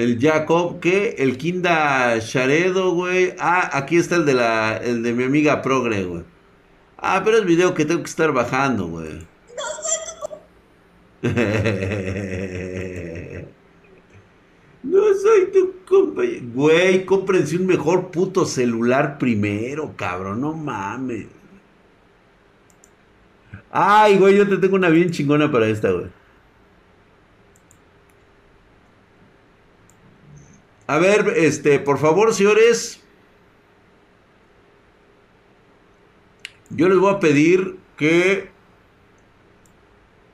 [0.00, 1.16] El Jacob, ¿qué?
[1.18, 3.34] El Kinda Sharedo, güey.
[3.38, 6.22] Ah, aquí está el de la, el de mi amiga Progre, güey.
[6.96, 9.26] Ah, pero es video que tengo que estar bajando, güey.
[14.82, 16.46] No soy tu compañero.
[16.54, 20.40] Güey, cómprense un mejor puto celular primero, cabrón.
[20.40, 21.26] No mames.
[23.70, 26.06] Ay, güey, yo te tengo una bien chingona para esta, güey.
[30.90, 33.00] A ver, este, por favor, señores.
[36.70, 38.50] Yo les voy a pedir que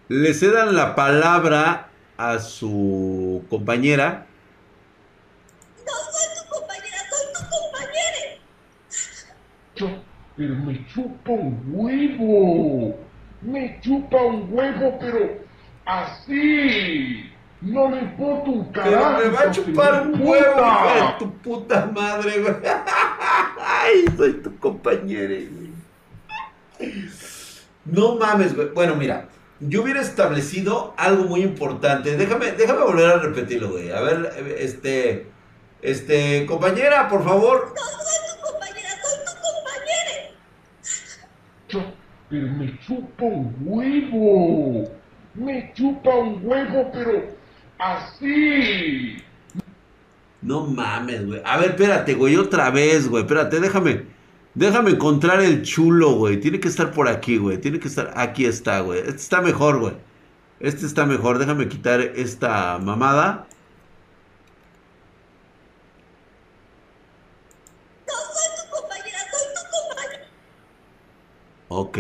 [0.09, 4.27] le cedan la palabra a su compañera.
[5.84, 8.38] No soy tu compañera, soy tu compañera.
[10.38, 12.98] pero me chupa un huevo.
[13.43, 15.38] Me chupa un huevo, pero
[15.84, 17.36] así.
[17.60, 19.16] No le importa un carajo.
[19.19, 22.54] Pero me va a chupar un huevo, hija de tu puta madre, güey.
[23.60, 25.35] Ay, soy tu compañera.
[27.85, 28.68] No mames, güey.
[28.68, 29.29] Bueno, mira.
[29.59, 32.15] Yo hubiera establecido algo muy importante.
[32.16, 33.91] Déjame, déjame volver a repetirlo, güey.
[33.91, 35.26] A ver, este.
[35.80, 37.73] Este, compañera, por favor.
[37.74, 39.32] No soy tu compañera, soy tu
[41.73, 41.95] compañera.
[42.29, 44.91] pero me chupa un huevo.
[45.35, 47.24] Me chupa un huevo, pero
[47.79, 49.23] así.
[50.43, 51.43] No mames, güey.
[51.45, 53.23] A ver, espérate, güey, otra vez, güey.
[53.24, 54.07] Espérate, déjame.
[54.55, 56.41] Déjame encontrar el chulo, güey.
[56.41, 57.59] Tiene que estar por aquí, güey.
[57.60, 58.13] Tiene que estar.
[58.16, 59.01] Aquí está, güey.
[59.01, 59.95] Este está mejor, güey.
[60.60, 61.38] Este está mejor.
[61.38, 63.47] Déjame quitar esta mamada.
[68.06, 70.27] No soy tu compañera, soy tu compañera.
[71.69, 71.99] Ok.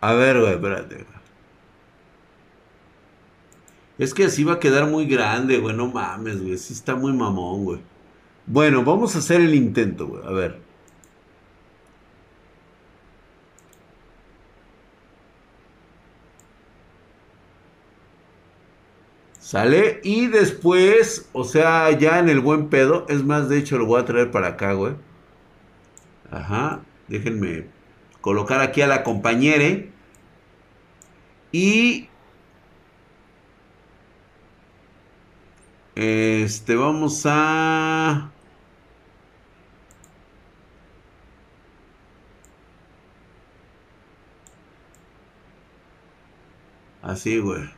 [0.00, 1.13] A ver, güey, espérate.
[3.98, 5.76] Es que así va a quedar muy grande, güey.
[5.76, 6.58] No mames, güey.
[6.58, 7.80] Sí está muy mamón, güey.
[8.46, 10.26] Bueno, vamos a hacer el intento, güey.
[10.26, 10.60] A ver.
[19.38, 20.00] Sale.
[20.02, 23.06] Y después, o sea, ya en el buen pedo.
[23.08, 24.94] Es más, de hecho, lo voy a traer para acá, güey.
[26.30, 26.82] Ajá.
[27.08, 27.68] Déjenme
[28.20, 29.84] colocar aquí a la compañera.
[31.52, 32.08] Y
[35.96, 38.30] Este, vamos a...
[47.02, 47.70] Así, güey.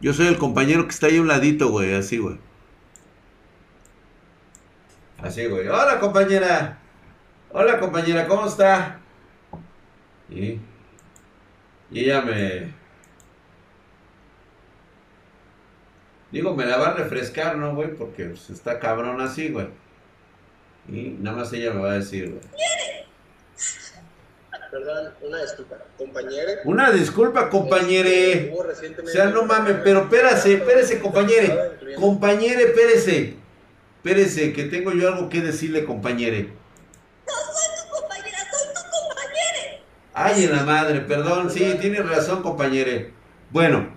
[0.00, 1.94] Yo soy el compañero que está ahí a un ladito, güey.
[1.94, 2.38] Así, güey.
[5.22, 5.66] Así, güey.
[5.68, 6.78] Hola, compañera.
[7.52, 8.26] Hola, compañera.
[8.28, 9.00] ¿Cómo está?
[10.28, 10.58] Y,
[11.90, 12.83] y ella me...
[16.34, 17.94] Digo, me la va a refrescar, ¿no, güey?
[17.94, 19.68] Porque pues, está cabrón así, güey.
[20.88, 22.42] Y nada más ella me va a decir, güey.
[24.68, 26.58] Perdón, una disculpa, compañere.
[26.64, 28.52] Una disculpa, compañere.
[28.52, 31.56] O sea, no mames, pero espérase, espérese, compañere.
[32.00, 33.36] Compañere, espérese.
[33.98, 36.48] Espérese, que tengo yo algo que decirle, compañere.
[37.28, 39.82] No soy tu compañera, soy tu compañera.
[40.12, 43.12] Ay, en la madre, perdón, sí, tiene razón, compañere.
[43.52, 43.94] Bueno,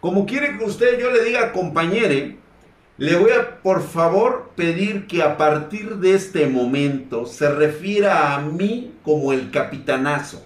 [0.00, 2.38] como quiere que usted yo le diga compañere,
[2.98, 8.40] le voy a por favor pedir que a partir de este momento se refiera a
[8.40, 10.44] mí como el capitanazo.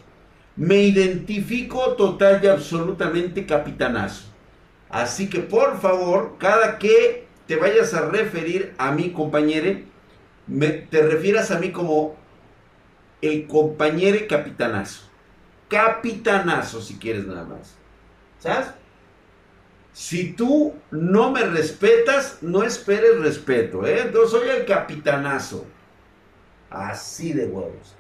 [0.55, 4.27] Me identifico total y absolutamente capitanazo.
[4.91, 9.87] Así que por favor, cada que te vayas a referir a mi compañere,
[10.91, 12.17] te refieras a mí como
[13.23, 15.09] el compañero capitanazo.
[15.69, 17.77] Capitanazo si quieres nada más.
[18.39, 18.82] ¿Sabes?
[19.93, 24.11] Si tú no me respetas, no esperes respeto, ¿eh?
[24.13, 25.67] Yo soy el capitanazo.
[26.71, 27.95] Así de huevos.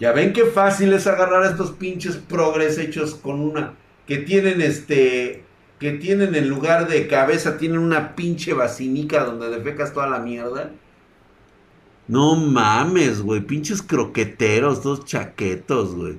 [0.00, 3.74] Ya ven qué fácil es agarrar a estos pinches progres hechos con una.
[4.06, 5.44] que tienen este.
[5.78, 10.72] que tienen en lugar de cabeza, tienen una pinche basinica donde defecas toda la mierda.
[12.08, 13.40] No mames, güey.
[13.42, 16.18] Pinches croqueteros, dos chaquetos, güey.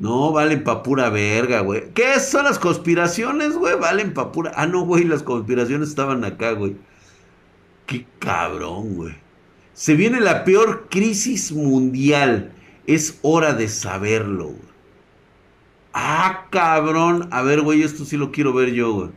[0.00, 1.92] No, valen pa' pura verga, güey.
[1.92, 3.78] ¿Qué son las conspiraciones, güey?
[3.78, 4.50] Valen pa' pura...
[4.56, 6.76] Ah, no, güey, las conspiraciones estaban acá, güey.
[7.86, 9.14] Qué cabrón, güey.
[9.74, 12.54] Se viene la peor crisis mundial.
[12.86, 14.70] Es hora de saberlo, güey.
[15.92, 17.28] Ah, cabrón.
[17.30, 19.10] A ver, güey, esto sí lo quiero ver yo, güey.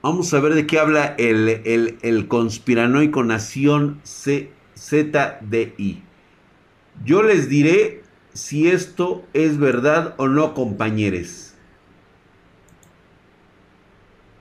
[0.00, 6.02] Vamos a ver de qué habla el, el, el conspiranoico Nación ZDI.
[7.04, 8.02] Yo les diré
[8.32, 11.54] si esto es verdad o no, compañeros.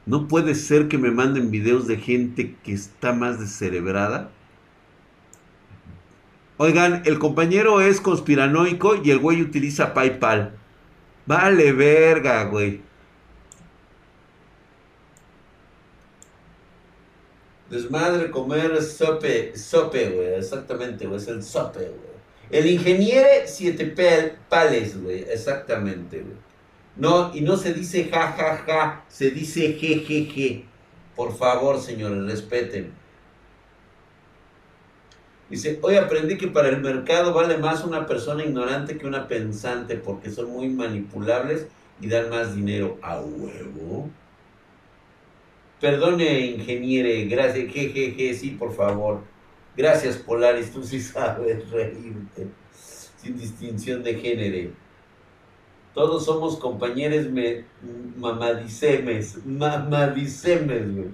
[0.06, 4.30] No puede ser que me manden videos de gente que está más descerebrada.
[6.57, 10.56] Oigan, el compañero es conspiranoico y el güey utiliza PayPal.
[11.25, 12.86] Vale verga, güey.
[17.69, 20.35] Desmadre comer sope, sope, güey.
[20.35, 21.17] Exactamente, güey.
[21.17, 22.07] Es el sope, güey.
[22.49, 23.93] El ingeniero siete
[24.47, 25.23] pales, güey.
[25.23, 26.37] Exactamente, güey.
[26.95, 29.05] No, y no se dice ja, ja, ja.
[29.09, 30.65] Se dice je, je, je.
[31.15, 32.93] Por favor, señores, respeten.
[35.49, 39.95] Dice, hoy aprendí que para el mercado vale más una persona ignorante que una pensante
[39.95, 41.67] porque son muy manipulables
[42.01, 44.09] y dan más dinero a huevo.
[45.79, 49.21] Perdone, ingeniere, gracias, jejeje, sí, por favor.
[49.75, 54.71] Gracias, Polaris, tú sí sabes reírte, sin distinción de género.
[55.94, 57.65] Todos somos compañeros me,
[58.18, 61.09] mamadicemes, mamadicemes, güey.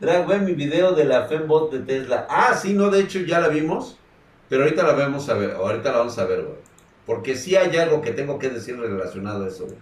[0.00, 2.26] Drag, mi video de la Fembot de Tesla.
[2.30, 3.98] Ah, sí, no, de hecho ya la vimos,
[4.48, 6.56] pero ahorita la vamos a ver, ahorita la vamos a ver, güey.
[7.04, 9.76] Porque sí hay algo que tengo que decir relacionado a eso, güey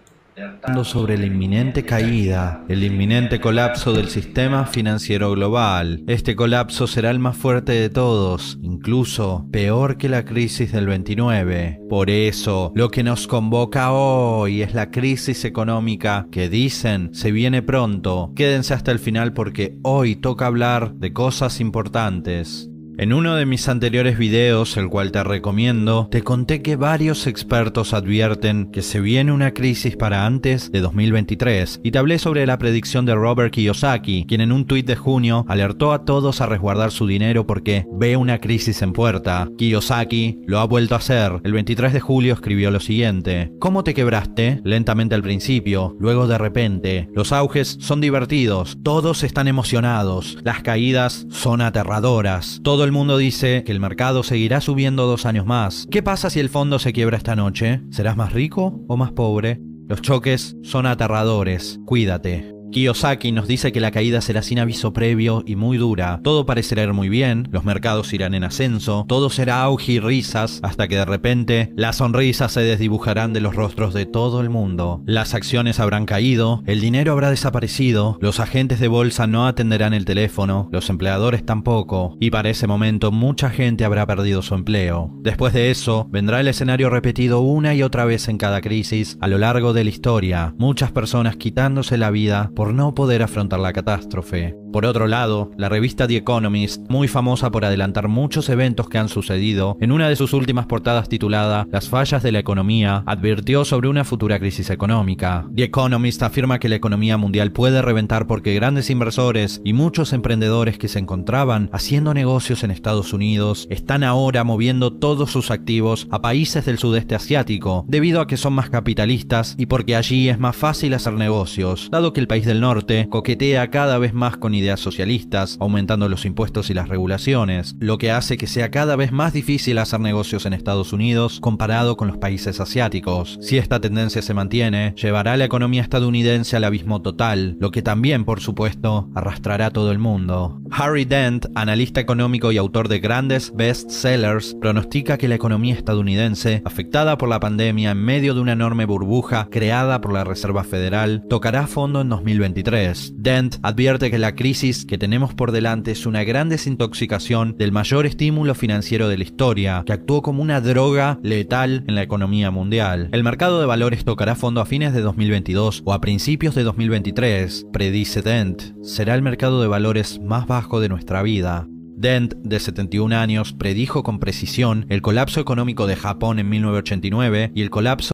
[0.83, 6.03] sobre la inminente caída, el inminente colapso del sistema financiero global.
[6.07, 11.81] Este colapso será el más fuerte de todos, incluso peor que la crisis del 29.
[11.89, 17.61] Por eso, lo que nos convoca hoy es la crisis económica que dicen se viene
[17.61, 18.31] pronto.
[18.35, 22.69] Quédense hasta el final porque hoy toca hablar de cosas importantes.
[22.99, 27.93] En uno de mis anteriores videos, el cual te recomiendo, te conté que varios expertos
[27.93, 32.57] advierten que se viene una crisis para antes de 2023 y te hablé sobre la
[32.57, 36.89] predicción de Robert Kiyosaki, quien en un tuit de junio alertó a todos a resguardar
[36.89, 39.47] su dinero porque ve una crisis en puerta.
[39.59, 41.33] Kiyosaki lo ha vuelto a hacer.
[41.43, 44.59] El 23 de julio escribió lo siguiente: ¿Cómo te quebraste?
[44.63, 47.09] Lentamente al principio, luego de repente.
[47.13, 52.59] Los auges son divertidos, todos están emocionados, las caídas son aterradoras.
[52.63, 55.87] Todo el mundo dice que el mercado seguirá subiendo dos años más.
[55.91, 57.81] ¿Qué pasa si el fondo se quiebra esta noche?
[57.91, 59.61] ¿Serás más rico o más pobre?
[59.87, 61.79] Los choques son aterradores.
[61.85, 62.56] Cuídate.
[62.71, 66.19] Kiyosaki nos dice que la caída será sin aviso previo y muy dura.
[66.23, 70.59] Todo parecerá ir muy bien, los mercados irán en ascenso, todo será auge y risas,
[70.63, 75.01] hasta que de repente las sonrisas se desdibujarán de los rostros de todo el mundo.
[75.05, 80.05] Las acciones habrán caído, el dinero habrá desaparecido, los agentes de bolsa no atenderán el
[80.05, 85.11] teléfono, los empleadores tampoco, y para ese momento mucha gente habrá perdido su empleo.
[85.21, 89.27] Después de eso, vendrá el escenario repetido una y otra vez en cada crisis a
[89.27, 93.71] lo largo de la historia, muchas personas quitándose la vida por no poder afrontar la
[93.71, 94.55] catástrofe.
[94.77, 99.09] Por otro lado, la revista The Economist, muy famosa por adelantar muchos eventos que han
[99.09, 103.87] sucedido, en una de sus últimas portadas titulada Las fallas de la economía, advirtió sobre
[103.87, 105.47] una futura crisis económica.
[105.55, 110.77] The Economist afirma que la economía mundial puede reventar porque grandes inversores y muchos emprendedores
[110.77, 116.21] que se encontraban haciendo negocios en Estados Unidos están ahora moviendo todos sus activos a
[116.21, 120.55] países del sudeste asiático, debido a que son más capitalistas y porque allí es más
[120.55, 124.66] fácil hacer negocios, dado que el país del norte coquetea cada vez más con ideas
[124.75, 129.31] socialistas, aumentando los impuestos y las regulaciones, lo que hace que sea cada vez más
[129.31, 133.37] difícil hacer negocios en Estados Unidos comparado con los países asiáticos.
[133.41, 137.81] Si esta tendencia se mantiene, llevará a la economía estadounidense al abismo total, lo que
[137.81, 140.59] también, por supuesto, arrastrará a todo el mundo.
[140.71, 147.17] Harry Dent, analista económico y autor de grandes bestsellers, pronostica que la economía estadounidense, afectada
[147.17, 151.67] por la pandemia en medio de una enorme burbuja creada por la Reserva Federal, tocará
[151.67, 153.13] fondo en 2023.
[153.17, 157.73] Dent advierte que la crisis crisis que tenemos por delante es una gran desintoxicación del
[157.73, 162.49] mayor estímulo financiero de la historia, que actuó como una droga letal en la economía
[162.49, 163.09] mundial.
[163.11, 167.65] El mercado de valores tocará fondo a fines de 2022 o a principios de 2023,
[167.73, 168.61] predice Dent.
[168.83, 171.67] Será el mercado de valores más bajo de nuestra vida.
[171.67, 177.63] Dent, de 71 años, predijo con precisión el colapso económico de Japón en 1989 y
[177.63, 178.13] el colapso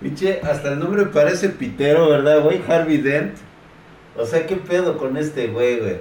[0.00, 2.62] Pinche, hasta el nombre parece pitero, ¿verdad, güey?
[2.66, 3.36] Harvey Dent.
[4.16, 5.96] O sea, ¿qué pedo con este güey, güey?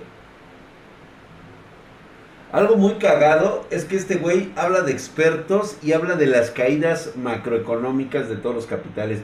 [2.52, 7.12] Algo muy cagado es que este güey habla de expertos y habla de las caídas
[7.16, 9.20] macroeconómicas de todos los capitales.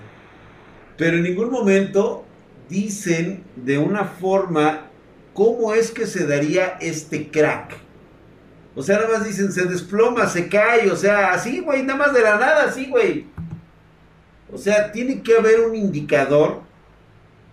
[0.97, 2.25] Pero en ningún momento
[2.69, 4.87] dicen de una forma
[5.33, 7.73] cómo es que se daría este crack.
[8.75, 12.13] O sea, nada más dicen, se desploma, se cae, o sea, así, güey, nada más
[12.13, 13.25] de la nada, así, güey.
[14.51, 16.61] O sea, tiene que haber un indicador.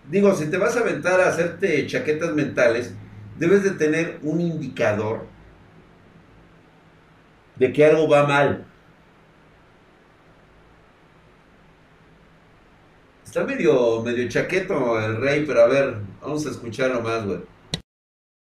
[0.09, 2.93] Digo, si te vas a aventar a hacerte chaquetas mentales,
[3.37, 5.25] debes de tener un indicador
[7.55, 8.65] de que algo va mal.
[13.25, 17.52] Está medio, medio chaqueto el rey, pero a ver, vamos a escucharlo más, güey.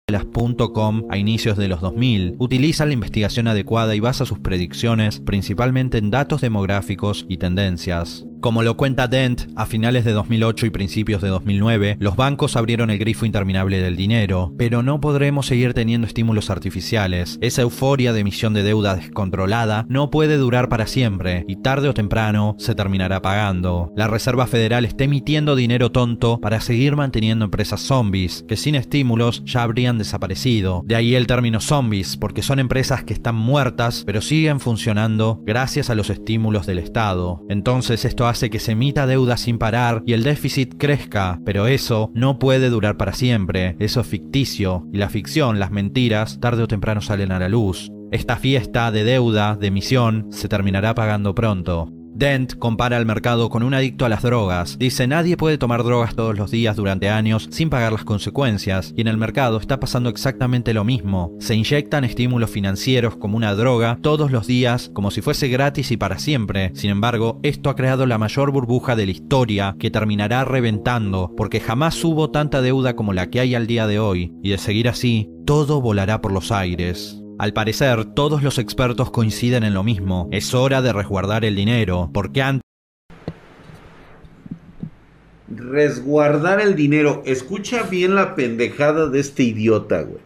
[0.08, 5.98] Las.com a inicios de los 2000 utiliza la investigación adecuada y basa sus predicciones principalmente
[5.98, 8.24] en datos demográficos y tendencias.
[8.40, 12.88] Como lo cuenta Dent, a finales de 2008 y principios de 2009, los bancos abrieron
[12.88, 17.38] el grifo interminable del dinero, pero no podremos seguir teniendo estímulos artificiales.
[17.40, 21.94] Esa euforia de emisión de deuda descontrolada no puede durar para siempre y tarde o
[21.94, 23.92] temprano se terminará pagando.
[23.96, 29.42] La Reserva Federal está emitiendo dinero tonto para seguir manteniendo empresas zombies, que sin estímulos
[29.44, 30.82] ya habrían desaparecido.
[30.84, 33.58] De ahí el término zombies, porque son empresas que están muertas
[34.06, 37.44] pero siguen funcionando gracias a los estímulos del Estado.
[37.48, 42.10] Entonces esto hace que se emita deuda sin parar y el déficit crezca, pero eso
[42.14, 46.68] no puede durar para siempre, eso es ficticio, y la ficción, las mentiras, tarde o
[46.68, 47.90] temprano salen a la luz.
[48.10, 51.92] Esta fiesta de deuda, de emisión, se terminará pagando pronto.
[52.18, 54.76] Dent compara el mercado con un adicto a las drogas.
[54.76, 59.02] Dice, nadie puede tomar drogas todos los días durante años sin pagar las consecuencias, y
[59.02, 61.32] en el mercado está pasando exactamente lo mismo.
[61.38, 65.96] Se inyectan estímulos financieros como una droga todos los días, como si fuese gratis y
[65.96, 66.72] para siempre.
[66.74, 71.60] Sin embargo, esto ha creado la mayor burbuja de la historia que terminará reventando, porque
[71.60, 74.88] jamás hubo tanta deuda como la que hay al día de hoy, y de seguir
[74.88, 77.22] así, todo volará por los aires.
[77.38, 80.28] Al parecer, todos los expertos coinciden en lo mismo.
[80.32, 82.62] Es hora de resguardar el dinero, porque antes
[85.48, 87.22] Resguardar el dinero.
[87.24, 90.20] Escucha bien la pendejada de este idiota, güey.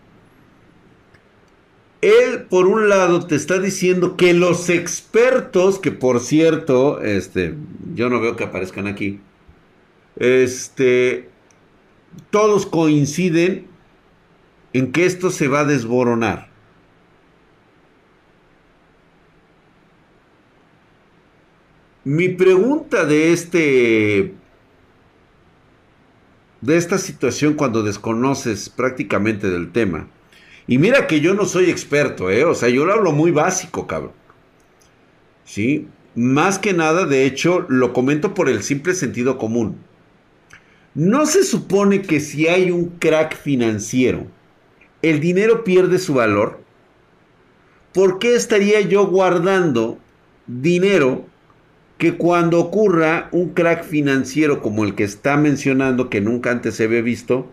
[2.01, 7.55] Él, por un lado, te está diciendo que los expertos, que por cierto, este,
[7.95, 9.21] yo no veo que aparezcan aquí,
[10.17, 11.29] este,
[12.31, 13.69] todos coinciden
[14.73, 16.52] en que esto se va a desboronar.
[22.05, 24.35] Mi pregunta de este
[26.61, 30.09] de esta situación cuando desconoces prácticamente del tema.
[30.67, 32.45] Y mira que yo no soy experto, ¿eh?
[32.45, 34.13] O sea, yo lo hablo muy básico, cabrón.
[35.45, 35.89] ¿Sí?
[36.15, 39.77] Más que nada, de hecho, lo comento por el simple sentido común.
[40.95, 44.27] No se supone que si hay un crack financiero,
[45.03, 46.61] el dinero pierde su valor.
[47.93, 49.99] ¿Por qué estaría yo guardando
[50.47, 51.27] dinero
[52.03, 56.83] que cuando ocurra un crack financiero como el que está mencionando, que nunca antes se
[56.83, 57.47] había visto,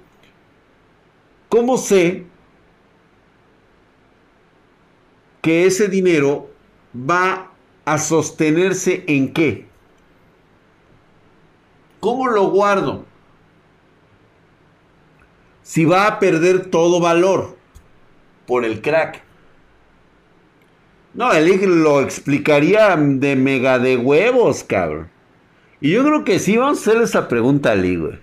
[1.50, 2.26] ¿cómo sé
[5.44, 6.50] que ese dinero
[6.96, 7.52] va
[7.86, 9.68] a sostenerse en qué?
[12.00, 13.06] ¿Cómo lo guardo?
[15.62, 17.56] Si va a perder todo valor
[18.48, 19.29] por el crack.
[21.14, 25.10] No, él lo explicaría de mega de huevos, cabrón.
[25.82, 28.20] Y yo creo que sí, vamos a hacerle esa pregunta a Lee, güey.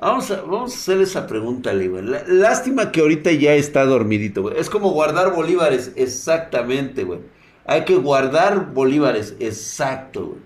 [0.00, 2.04] Vamos a, vamos a hacerle esa pregunta a Lee, güey.
[2.26, 4.58] Lástima que ahorita ya está dormidito, güey.
[4.58, 7.20] Es como guardar bolívares, exactamente, güey.
[7.66, 10.36] Hay que guardar bolívares, exacto,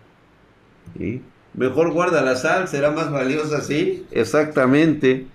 [0.96, 1.22] güey.
[1.54, 4.06] Mejor guarda la sal, será más valiosa, ¿sí?
[4.10, 5.26] Exactamente.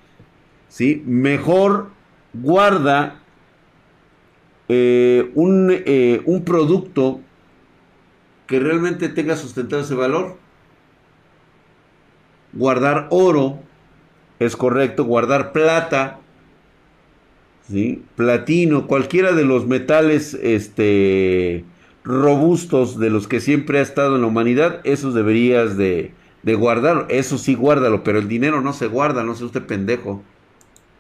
[0.68, 1.04] ¿Sí?
[1.06, 1.90] Mejor
[2.34, 3.22] guarda
[4.70, 7.22] eh, un, eh, un producto
[8.48, 10.38] que realmente tenga sustentado ese valor.
[12.54, 13.60] Guardar oro
[14.40, 16.20] es correcto, guardar plata,
[17.70, 18.04] ¿sí?
[18.16, 21.66] platino, cualquiera de los metales este,
[22.04, 27.06] robustos de los que siempre ha estado en la humanidad, esos deberías de, de guardar.
[27.10, 30.24] Eso sí, guárdalo, pero el dinero no se guarda, no sea usted pendejo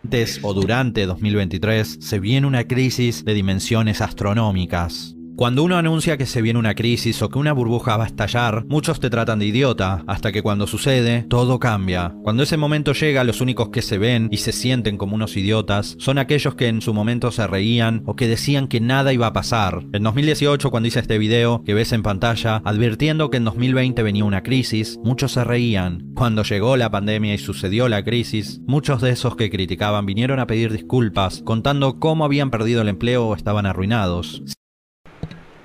[0.08, 5.17] antes o durante 2023 se viene una crisis de dimensiones astronómicas.
[5.38, 8.66] Cuando uno anuncia que se viene una crisis o que una burbuja va a estallar,
[8.70, 12.16] muchos te tratan de idiota, hasta que cuando sucede, todo cambia.
[12.24, 15.96] Cuando ese momento llega, los únicos que se ven y se sienten como unos idiotas
[16.00, 19.34] son aquellos que en su momento se reían o que decían que nada iba a
[19.34, 19.86] pasar.
[19.94, 24.26] En 2018, cuando hice este video que ves en pantalla, advirtiendo que en 2020 venía
[24.26, 26.14] una crisis, muchos se reían.
[26.16, 30.48] Cuando llegó la pandemia y sucedió la crisis, muchos de esos que criticaban vinieron a
[30.48, 34.42] pedir disculpas, contando cómo habían perdido el empleo o estaban arruinados.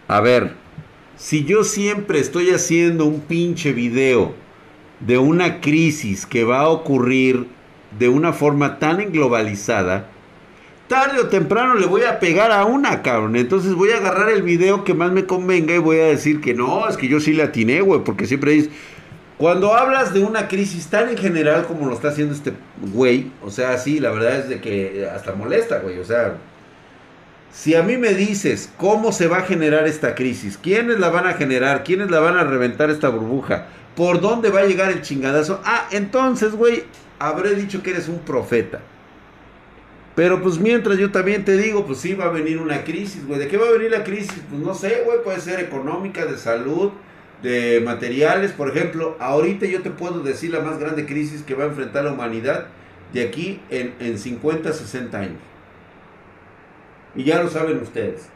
[0.08, 0.52] A ver,
[1.16, 4.34] si yo siempre estoy haciendo un pinche video
[5.00, 7.46] de una crisis que va a ocurrir
[7.98, 10.08] de una forma tan englobalizada,
[10.88, 13.36] tarde o temprano le voy a pegar a una, cabrón.
[13.36, 16.54] Entonces voy a agarrar el video que más me convenga y voy a decir que
[16.54, 18.70] no, es que yo sí le atiné, güey, porque siempre dices,
[19.38, 22.52] cuando hablas de una crisis tan en general como lo está haciendo este
[22.92, 26.36] güey, o sea, sí, la verdad es de que hasta molesta, güey, o sea,
[27.52, 31.26] Si a mí me dices cómo se va a generar esta crisis, quiénes la van
[31.26, 35.02] a generar, quiénes la van a reventar esta burbuja, por dónde va a llegar el
[35.02, 36.84] chingadazo, ah, entonces, güey,
[37.18, 38.80] habré dicho que eres un profeta.
[40.14, 43.38] Pero pues mientras yo también te digo, pues sí va a venir una crisis, güey.
[43.38, 44.42] ¿De qué va a venir la crisis?
[44.48, 46.90] Pues no sé, güey, puede ser económica, de salud,
[47.42, 48.52] de materiales.
[48.52, 52.04] Por ejemplo, ahorita yo te puedo decir la más grande crisis que va a enfrentar
[52.04, 52.66] la humanidad
[53.12, 55.51] de aquí en, en 50, 60 años.
[57.14, 58.28] Y ya lo saben ustedes.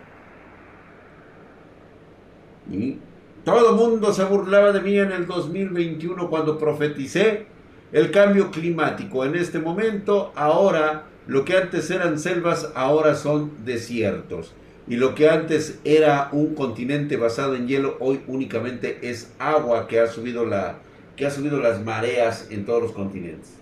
[2.71, 2.99] Y
[3.45, 7.47] todo mundo se burlaba de mí en el 2021 cuando profeticé
[7.93, 9.25] el cambio climático.
[9.25, 14.53] En este momento, ahora, lo que antes eran selvas, ahora son desiertos.
[14.89, 20.01] Y lo que antes era un continente basado en hielo, hoy únicamente es agua que
[20.01, 20.79] ha subido, la,
[21.17, 23.55] que ha subido las mareas en todos los continentes.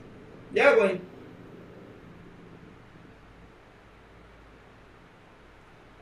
[0.54, 1.00] Ya, güey.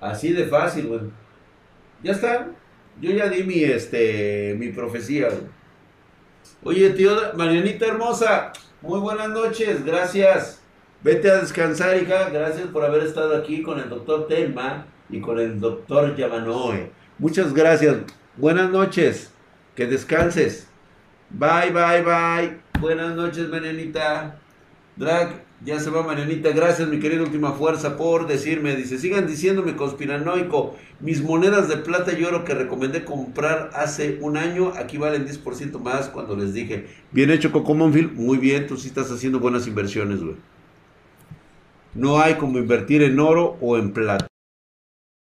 [0.02, 1.00] Así de fácil, güey.
[2.02, 2.48] Ya está.
[3.00, 5.46] Yo ya di mi, este, mi profecía, güey.
[6.64, 10.60] Oye, tío, Marianita hermosa, muy buenas noches, gracias.
[11.04, 12.30] Vete a descansar, hija.
[12.30, 16.90] Gracias por haber estado aquí con el doctor Telma y con el doctor Yamanoe.
[17.18, 17.98] Muchas gracias.
[18.36, 19.32] Buenas noches.
[19.76, 20.68] Que descanses.
[21.30, 22.60] Bye, bye, bye.
[22.80, 24.36] Buenas noches, Marianita.
[24.96, 26.50] Drag, ya se va Marianita.
[26.50, 28.74] Gracias, mi querida última fuerza, por decirme.
[28.74, 30.76] Dice, sigan diciéndome conspiranoico.
[31.00, 35.78] Mis monedas de plata y oro que recomendé comprar hace un año, aquí valen 10%
[35.80, 36.86] más cuando les dije.
[37.12, 38.12] Bien hecho, Coco Monfield.
[38.14, 40.36] Muy bien, tú sí estás haciendo buenas inversiones, güey.
[41.94, 44.26] No hay como invertir en oro o en plata.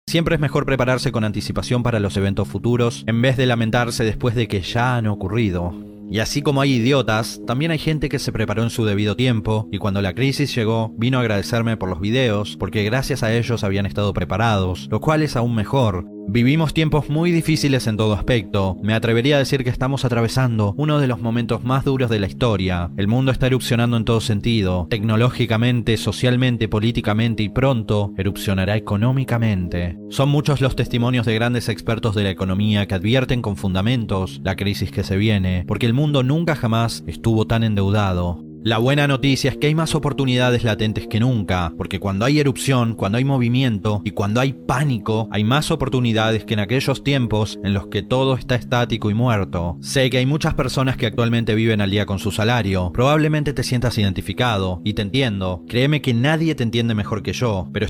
[0.09, 4.35] Siempre es mejor prepararse con anticipación para los eventos futuros en vez de lamentarse después
[4.37, 5.94] de que ya han ocurrido.
[6.11, 9.69] Y así como hay idiotas, también hay gente que se preparó en su debido tiempo
[9.73, 13.65] y cuando la crisis llegó vino a agradecerme por los videos porque gracias a ellos
[13.65, 16.14] habían estado preparados, lo cual es aún mejor.
[16.27, 18.77] Vivimos tiempos muy difíciles en todo aspecto.
[18.83, 22.27] Me atrevería a decir que estamos atravesando uno de los momentos más duros de la
[22.27, 22.91] historia.
[22.97, 29.99] El mundo está erupcionando en todo sentido, tecnológicamente, socialmente, políticamente y pronto erupcionará económicamente.
[30.09, 34.57] Son muchos los testimonios de grandes expertos de la economía que advierten con fundamentos la
[34.57, 38.43] crisis que se viene, porque el mundo nunca jamás estuvo tan endeudado.
[38.65, 42.95] La buena noticia es que hay más oportunidades latentes que nunca, porque cuando hay erupción,
[42.95, 47.75] cuando hay movimiento y cuando hay pánico, hay más oportunidades que en aquellos tiempos en
[47.75, 49.77] los que todo está estático y muerto.
[49.83, 53.63] Sé que hay muchas personas que actualmente viven al día con su salario, probablemente te
[53.63, 57.89] sientas identificado, y te entiendo, créeme que nadie te entiende mejor que yo, pero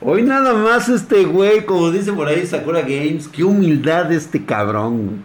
[0.00, 5.24] Hoy nada más este güey, como dice por ahí Sakura Games, qué humildad este cabrón.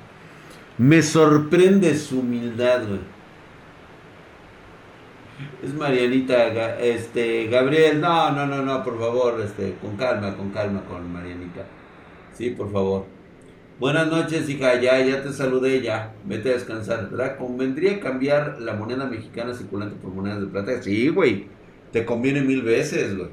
[0.80, 3.13] Me sorprende su humildad, güey.
[5.64, 10.84] Es Marianita, este, Gabriel, no, no, no, no, por favor, este, con calma, con calma
[10.84, 11.64] con Marianita.
[12.34, 13.06] Sí, por favor.
[13.80, 16.14] Buenas noches, hija, ya, ya te saludé, ya.
[16.26, 17.38] Vete a descansar, ¿verdad?
[17.38, 20.84] ¿Convendría cambiar la moneda mexicana circulante por monedas de plata?
[20.84, 21.46] Sí, güey.
[21.94, 23.30] Te conviene mil veces, güey.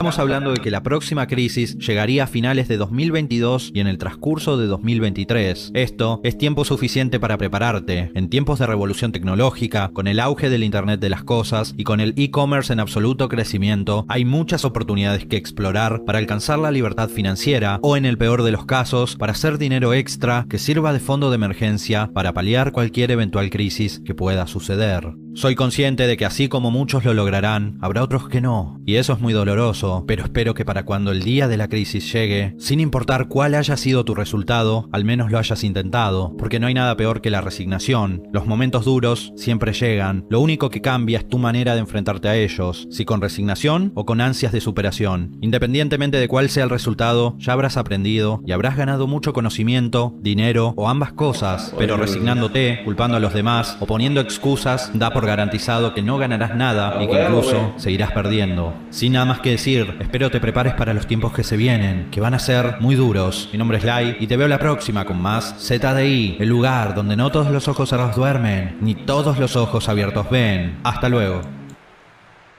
[0.00, 3.98] Estamos hablando de que la próxima crisis llegaría a finales de 2022 y en el
[3.98, 5.72] transcurso de 2023.
[5.74, 8.10] Esto es tiempo suficiente para prepararte.
[8.14, 12.00] En tiempos de revolución tecnológica, con el auge del Internet de las Cosas y con
[12.00, 17.78] el e-commerce en absoluto crecimiento, hay muchas oportunidades que explorar para alcanzar la libertad financiera
[17.82, 21.28] o, en el peor de los casos, para hacer dinero extra que sirva de fondo
[21.28, 25.12] de emergencia para paliar cualquier eventual crisis que pueda suceder.
[25.32, 29.12] Soy consciente de que así como muchos lo lograrán, habrá otros que no, y eso
[29.12, 32.80] es muy doloroso, pero espero que para cuando el día de la crisis llegue, sin
[32.80, 36.96] importar cuál haya sido tu resultado, al menos lo hayas intentado, porque no hay nada
[36.96, 38.24] peor que la resignación.
[38.32, 42.36] Los momentos duros siempre llegan, lo único que cambia es tu manera de enfrentarte a
[42.36, 45.38] ellos, si con resignación o con ansias de superación.
[45.40, 50.74] Independientemente de cuál sea el resultado, ya habrás aprendido y habrás ganado mucho conocimiento, dinero
[50.76, 55.94] o ambas cosas, pero resignándote, culpando a los demás o poniendo excusas, da por garantizado
[55.94, 58.74] que no ganarás nada y que incluso seguirás perdiendo.
[58.90, 62.20] Sin nada más que decir, espero te prepares para los tiempos que se vienen, que
[62.20, 63.48] van a ser muy duros.
[63.52, 67.16] Mi nombre es Lai y te veo la próxima con más ZDI, el lugar donde
[67.16, 70.78] no todos los ojos cerrados duermen, ni todos los ojos abiertos ven.
[70.84, 71.42] Hasta luego.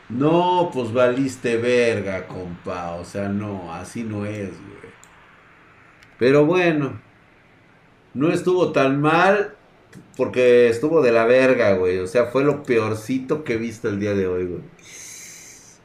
[0.10, 2.94] No, pues valiste verga, compa.
[2.94, 4.92] O sea, no, así no es, güey.
[6.18, 7.00] Pero bueno,
[8.14, 9.56] no estuvo tan mal
[10.18, 12.00] porque estuvo de la verga, güey.
[12.00, 14.62] O sea, fue lo peorcito que he visto el día de hoy, güey.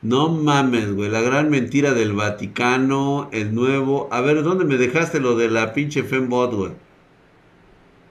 [0.03, 1.11] No mames, güey.
[1.11, 4.09] La gran mentira del Vaticano, el nuevo.
[4.11, 6.73] A ver, ¿dónde me dejaste lo de la pinche Fembot, güey?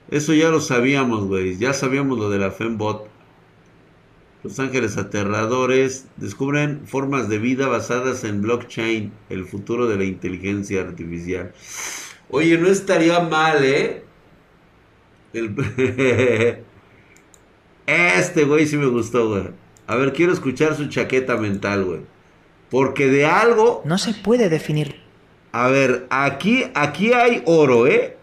[0.09, 1.57] Eso ya lo sabíamos, güey.
[1.57, 3.07] Ya sabíamos lo de la Fembot.
[4.43, 10.81] Los ángeles aterradores descubren formas de vida basadas en blockchain, el futuro de la inteligencia
[10.81, 11.51] artificial.
[12.29, 14.04] Oye, no estaría mal, ¿eh?
[15.35, 16.63] El-
[17.87, 19.43] Este güey sí me gustó, güey.
[19.87, 22.01] A ver, quiero escuchar su chaqueta mental, güey.
[22.71, 25.05] Porque de algo No se puede definir
[25.51, 28.17] a ver, aquí, aquí hay oro, ¿eh?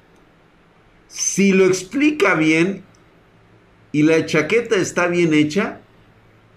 [1.09, 2.85] Si lo explica bien
[3.91, 5.81] y la chaqueta está bien hecha,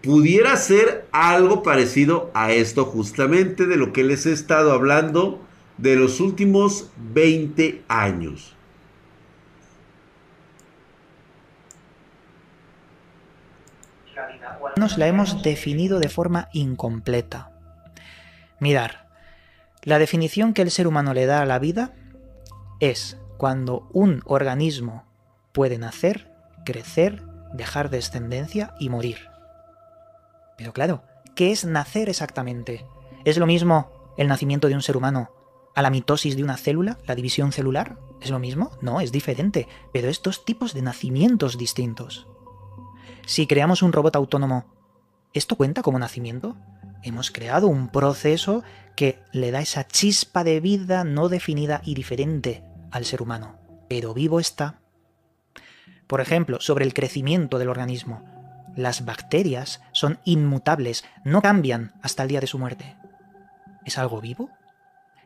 [0.04, 5.42] pudiera ser algo parecido a esto justamente de lo que les he estado hablando
[5.78, 8.55] de los últimos 20 años.
[14.76, 17.52] Nos la hemos definido de forma incompleta.
[18.60, 19.08] Mirar,
[19.84, 21.94] la definición que el ser humano le da a la vida
[22.80, 25.06] es cuando un organismo
[25.52, 26.32] puede nacer,
[26.66, 27.24] crecer,
[27.54, 29.30] dejar descendencia y morir.
[30.58, 31.04] Pero claro,
[31.36, 32.86] ¿qué es nacer exactamente?
[33.26, 35.32] ¿Es lo mismo el nacimiento de un ser humano
[35.76, 37.98] a la mitosis de una célula, la división celular?
[38.22, 38.72] ¿Es lo mismo?
[38.82, 42.28] No, es diferente, pero es dos tipos de nacimientos distintos.
[43.26, 44.66] Si creamos un robot autónomo,
[45.34, 46.56] ¿esto cuenta como nacimiento?
[47.02, 48.64] Hemos creado un proceso
[48.96, 53.58] que le da esa chispa de vida no definida y diferente al ser humano,
[53.90, 54.80] pero vivo está.
[56.06, 58.24] Por ejemplo, sobre el crecimiento del organismo.
[58.76, 62.96] Las bacterias son inmutables, no cambian hasta el día de su muerte.
[63.86, 64.52] ¿Es algo vivo?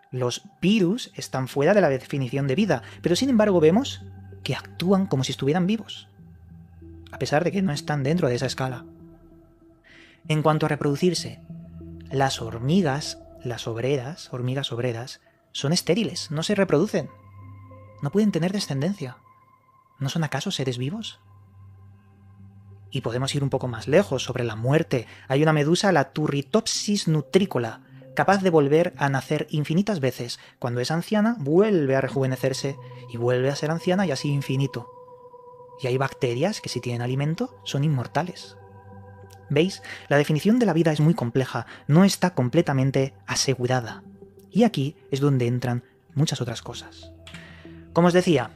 [0.09, 4.03] Los virus están fuera de la definición de vida, pero sin embargo vemos
[4.43, 6.09] que actúan como si estuvieran vivos
[7.11, 8.85] a pesar de que no están dentro de esa escala.
[10.27, 11.41] En cuanto a reproducirse,
[12.11, 17.09] las hormigas, las obreras, hormigas obreras, son estériles, no se reproducen.
[18.01, 19.17] No pueden tener descendencia.
[19.99, 21.19] ¿No son acaso seres vivos?
[22.91, 25.07] Y podemos ir un poco más lejos sobre la muerte.
[25.27, 27.81] Hay una medusa, la Turritopsis nutrícola,
[28.15, 30.39] capaz de volver a nacer infinitas veces.
[30.59, 32.77] Cuando es anciana, vuelve a rejuvenecerse
[33.11, 34.98] y vuelve a ser anciana y así infinito.
[35.81, 38.57] Y hay bacterias que si tienen alimento son inmortales.
[39.49, 39.81] ¿Veis?
[40.07, 44.03] La definición de la vida es muy compleja, no está completamente asegurada.
[44.51, 47.11] Y aquí es donde entran muchas otras cosas.
[47.93, 48.51] Como os decía,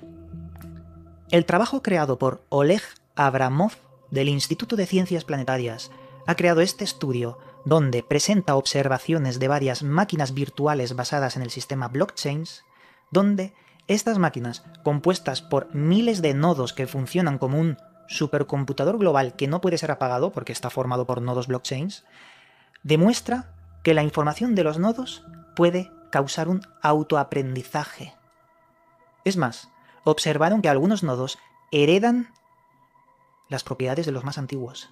[1.31, 2.81] el trabajo creado por Oleg
[3.15, 3.71] Abramov
[4.11, 5.91] del Instituto de Ciencias Planetarias
[6.27, 11.87] ha creado este estudio donde presenta observaciones de varias máquinas virtuales basadas en el sistema
[11.87, 12.63] blockchains,
[13.09, 13.53] donde
[13.87, 19.61] estas máquinas, compuestas por miles de nodos que funcionan como un supercomputador global que no
[19.61, 22.05] puede ser apagado porque está formado por nodos blockchains,
[22.83, 25.23] demuestra que la información de los nodos
[25.55, 28.13] puede causar un autoaprendizaje.
[29.25, 29.69] Es más,
[30.03, 31.37] observaron que algunos nodos
[31.71, 32.29] heredan
[33.49, 34.89] las propiedades de los más antiguos.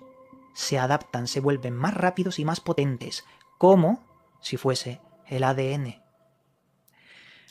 [0.54, 3.24] Se adaptan, se vuelven más rápidos y más potentes,
[3.58, 4.04] como
[4.42, 6.02] si fuese el ADN.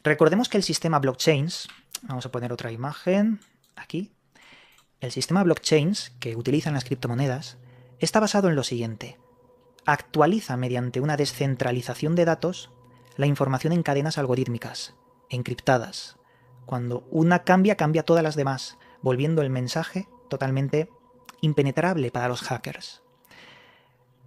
[0.03, 1.69] Recordemos que el sistema blockchains,
[2.03, 3.41] vamos a poner otra imagen
[3.77, 4.13] aquí,
[5.01, 7.59] el sistema blockchains que utilizan las criptomonedas
[7.99, 9.19] está basado en lo siguiente.
[9.85, 12.71] Actualiza mediante una descentralización de datos
[13.17, 14.95] la información en cadenas algorítmicas,
[15.29, 16.17] encriptadas.
[16.65, 20.91] Cuando una cambia, cambia todas las demás, volviendo el mensaje totalmente
[21.43, 23.03] impenetrable para los hackers.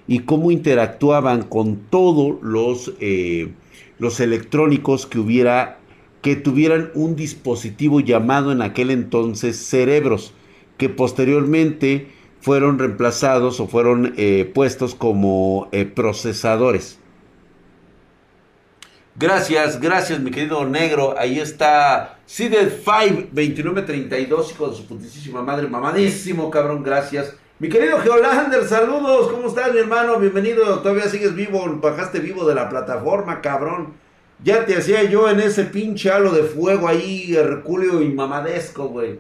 [0.08, 3.52] y cómo interactuaban con todos los, eh,
[4.00, 5.80] los electrónicos que hubiera
[6.24, 10.34] que tuvieran un dispositivo llamado en aquel entonces cerebros,
[10.78, 12.08] que posteriormente
[12.40, 16.98] fueron reemplazados o fueron eh, puestos como eh, procesadores.
[19.16, 21.14] Gracias, gracias, mi querido negro.
[21.20, 27.36] Ahí está Seeded 5 2932, hijo de su putísima madre, mamadísimo, cabrón, gracias.
[27.60, 30.18] Mi querido Geolander, saludos, ¿cómo estás, mi hermano?
[30.20, 34.03] Bienvenido, todavía sigues vivo, bajaste vivo de la plataforma, cabrón.
[34.42, 39.20] Ya te hacía yo en ese pinche halo de fuego ahí, Herculeo y mamadesco, güey.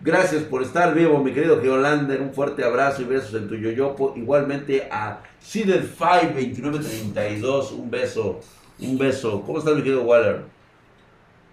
[0.00, 2.20] Gracias por estar vivo, mi querido Geolander.
[2.20, 4.14] Un fuerte abrazo y besos en tu yoyopo.
[4.16, 7.72] Igualmente a Seeded52932.
[7.72, 8.40] Un beso,
[8.80, 9.42] un beso.
[9.42, 10.42] ¿Cómo estás, mi querido Waller?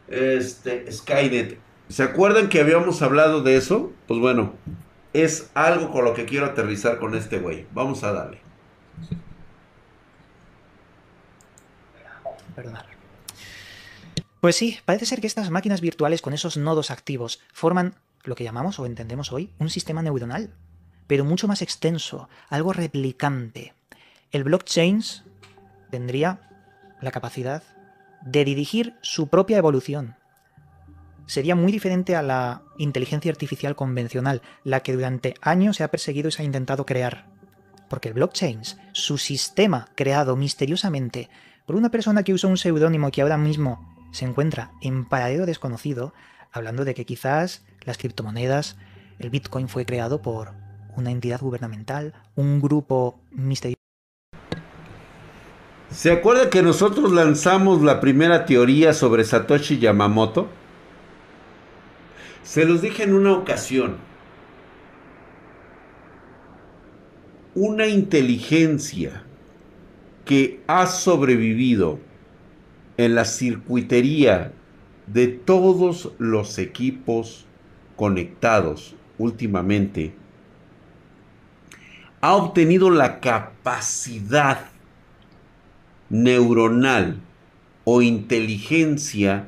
[0.07, 1.59] Este, Skynet.
[1.89, 3.91] ¿Se acuerdan que habíamos hablado de eso?
[4.07, 4.53] Pues bueno,
[5.13, 7.67] es algo con lo que quiero aterrizar con este güey.
[7.71, 8.39] Vamos a darle.
[12.55, 12.88] Perdón.
[14.41, 18.45] Pues sí, parece ser que estas máquinas virtuales con esos nodos activos forman lo que
[18.45, 20.54] llamamos o entendemos hoy un sistema neuronal,
[21.08, 23.73] pero mucho más extenso, algo replicante.
[24.32, 25.04] El blockchain
[25.89, 26.39] tendría
[27.02, 27.63] la capacidad
[28.21, 30.15] de dirigir su propia evolución.
[31.25, 36.30] Sería muy diferente a la inteligencia artificial convencional, la que durante años se ha perseguido
[36.30, 37.25] y se ha intentado crear.
[37.89, 38.62] Porque el blockchain,
[38.93, 41.30] su sistema creado misteriosamente
[41.65, 46.13] por una persona que usa un seudónimo que ahora mismo se encuentra en paradero desconocido,
[46.51, 48.77] hablando de que quizás las criptomonedas,
[49.19, 50.53] el Bitcoin fue creado por
[50.95, 53.79] una entidad gubernamental, un grupo misterioso.
[55.91, 60.47] ¿Se acuerda que nosotros lanzamos la primera teoría sobre Satoshi Yamamoto?
[62.43, 63.97] Se los dije en una ocasión.
[67.55, 69.23] Una inteligencia
[70.25, 71.99] que ha sobrevivido
[72.99, 74.51] en la circuitería
[75.07, 77.45] de todos los equipos
[77.95, 80.13] conectados últimamente,
[82.19, 84.65] ha obtenido la capacidad
[86.09, 87.21] neuronal
[87.85, 89.47] o inteligencia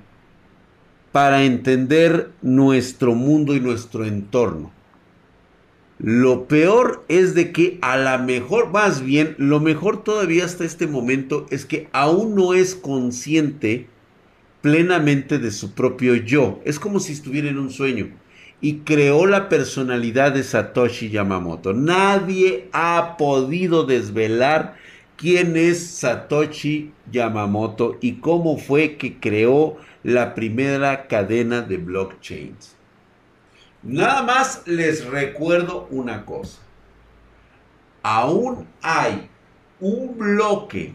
[1.12, 4.72] para entender nuestro mundo y nuestro entorno.
[6.04, 10.88] Lo peor es de que a la mejor, más bien, lo mejor todavía hasta este
[10.88, 13.86] momento es que aún no es consciente
[14.62, 16.60] plenamente de su propio yo.
[16.66, 18.10] Es como si estuviera en un sueño.
[18.62, 21.72] Y creó la personalidad de Satoshi Yamamoto.
[21.72, 24.78] Nadie ha podido desvelar
[25.18, 32.81] quién es Satoshi Yamamoto y cómo fue que creó la primera cadena de blockchains.
[33.84, 36.62] Nada más les recuerdo una cosa.
[38.04, 39.30] Aún hay
[39.80, 40.94] un bloque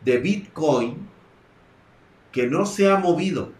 [0.00, 1.08] de Bitcoin
[2.32, 3.52] que no se ha movido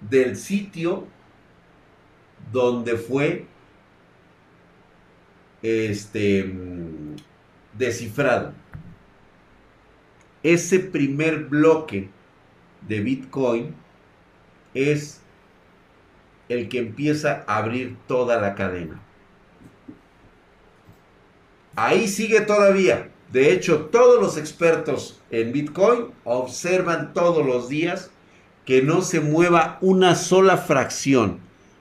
[0.00, 1.06] del sitio
[2.52, 3.46] donde fue
[5.62, 6.52] este
[7.72, 8.52] descifrado.
[10.42, 12.10] Ese primer bloque
[12.82, 13.83] de Bitcoin
[14.74, 15.20] es
[16.48, 19.00] el que empieza a abrir toda la cadena.
[21.76, 23.10] Ahí sigue todavía.
[23.32, 28.10] De hecho, todos los expertos en Bitcoin observan todos los días
[28.64, 31.40] que no se mueva una sola fracción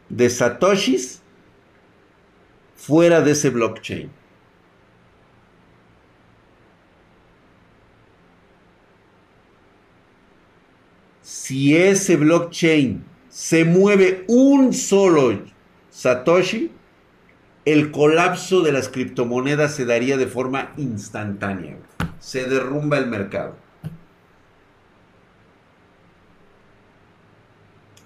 [0.09, 1.21] de satoshis
[2.75, 4.09] fuera de ese blockchain.
[11.43, 15.41] Si ese blockchain se mueve un solo
[15.89, 16.71] Satoshi,
[17.65, 21.75] el colapso de las criptomonedas se daría de forma instantánea.
[22.19, 23.57] Se derrumba el mercado.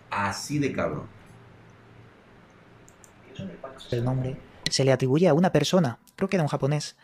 [0.10, 1.06] Así de cabrón.
[3.92, 6.98] El nombre se le atribuye a una persona, creo que era un japonés,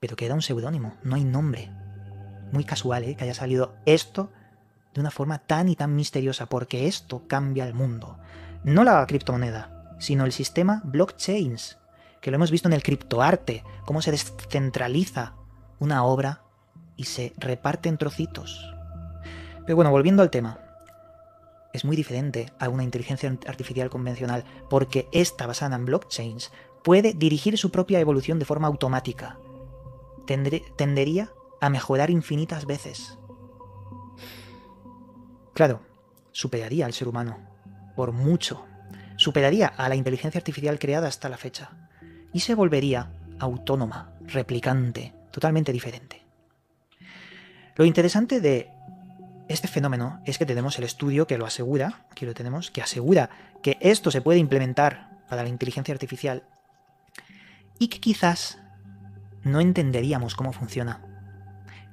[0.00, 1.70] pero que era un seudónimo, no hay nombre.
[2.50, 3.14] Muy casual, ¿eh?
[3.14, 4.32] Que haya salido esto
[4.96, 8.18] de una forma tan y tan misteriosa, porque esto cambia el mundo.
[8.64, 11.78] No la criptomoneda, sino el sistema blockchains,
[12.20, 15.34] que lo hemos visto en el criptoarte, cómo se descentraliza
[15.78, 16.42] una obra
[16.96, 18.74] y se reparte en trocitos.
[19.64, 20.58] Pero bueno, volviendo al tema.
[21.72, 26.50] es muy diferente a una inteligencia artificial convencional porque esta basada en blockchains
[26.82, 29.38] puede dirigir su propia evolución de forma automática.
[30.24, 31.30] Tendería
[31.60, 33.18] a mejorar infinitas veces.
[35.56, 35.80] Claro,
[36.32, 37.38] superaría al ser humano,
[37.96, 38.66] por mucho.
[39.16, 41.70] Superaría a la inteligencia artificial creada hasta la fecha.
[42.34, 46.20] Y se volvería autónoma, replicante, totalmente diferente.
[47.74, 48.70] Lo interesante de
[49.48, 53.30] este fenómeno es que tenemos el estudio que lo asegura, aquí lo tenemos, que asegura
[53.62, 56.42] que esto se puede implementar para la inteligencia artificial
[57.78, 58.58] y que quizás
[59.42, 61.00] no entenderíamos cómo funciona.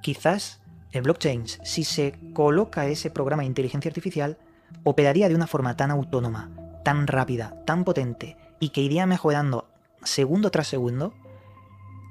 [0.01, 0.59] Quizás
[0.93, 4.37] el blockchain, si se coloca ese programa de inteligencia artificial,
[4.83, 6.51] operaría de una forma tan autónoma,
[6.85, 9.67] tan rápida, tan potente y que iría mejorando
[10.03, 11.13] segundo tras segundo,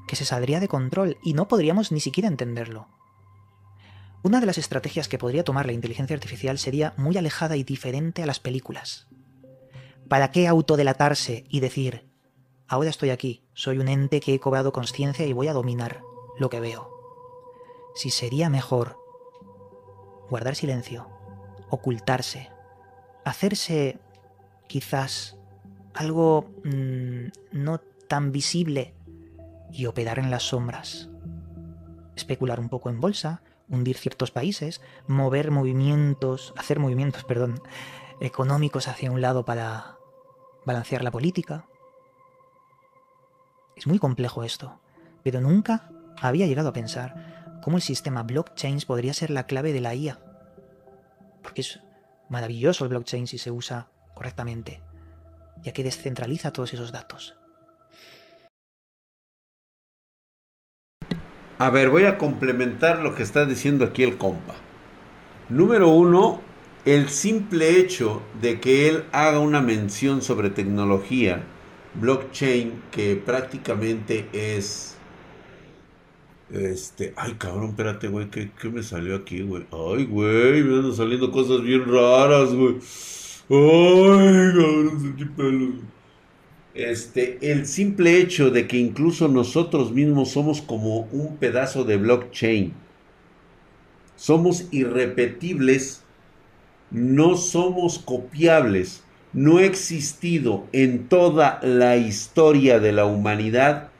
[0.08, 2.88] que se saldría de control y no podríamos ni siquiera entenderlo.
[4.24, 8.22] Una de las estrategias que podría tomar la inteligencia artificial sería muy alejada y diferente
[8.22, 9.06] a las películas.
[10.08, 12.08] ¿Para qué autodelatarse y decir,
[12.68, 16.02] ahora estoy aquí, soy un ente que he cobrado conciencia y voy a dominar
[16.38, 16.91] lo que veo?
[17.94, 18.98] Si sería mejor
[20.30, 21.08] guardar silencio,
[21.68, 22.50] ocultarse,
[23.24, 23.98] hacerse
[24.66, 25.36] quizás
[25.94, 27.78] algo mm, no
[28.08, 28.94] tan visible
[29.70, 31.08] y operar en las sombras.
[32.16, 37.60] Especular un poco en bolsa, hundir ciertos países, mover movimientos, hacer movimientos, perdón,
[38.20, 39.96] económicos hacia un lado para
[40.64, 41.66] balancear la política.
[43.76, 44.80] Es muy complejo esto,
[45.22, 47.31] pero nunca había llegado a pensar
[47.62, 50.18] cómo el sistema blockchain podría ser la clave de la IA.
[51.42, 51.80] Porque es
[52.28, 54.82] maravilloso el blockchain si se usa correctamente,
[55.62, 57.34] ya que descentraliza todos esos datos.
[61.58, 64.54] A ver, voy a complementar lo que está diciendo aquí el compa.
[65.48, 66.40] Número uno,
[66.84, 71.44] el simple hecho de que él haga una mención sobre tecnología,
[71.94, 74.96] blockchain, que prácticamente es...
[76.52, 79.64] Este, ay cabrón, espérate, güey, ¿qué, qué me salió aquí, güey?
[79.72, 82.74] Ay, güey, me andan saliendo cosas bien raras, güey.
[83.48, 85.74] Ay, cabrón, sentí pelos.
[86.74, 92.74] Este, el simple hecho de que incluso nosotros mismos somos como un pedazo de blockchain.
[94.16, 96.06] Somos irrepetibles,
[96.90, 99.04] no somos copiables.
[99.32, 103.91] No ha existido en toda la historia de la humanidad,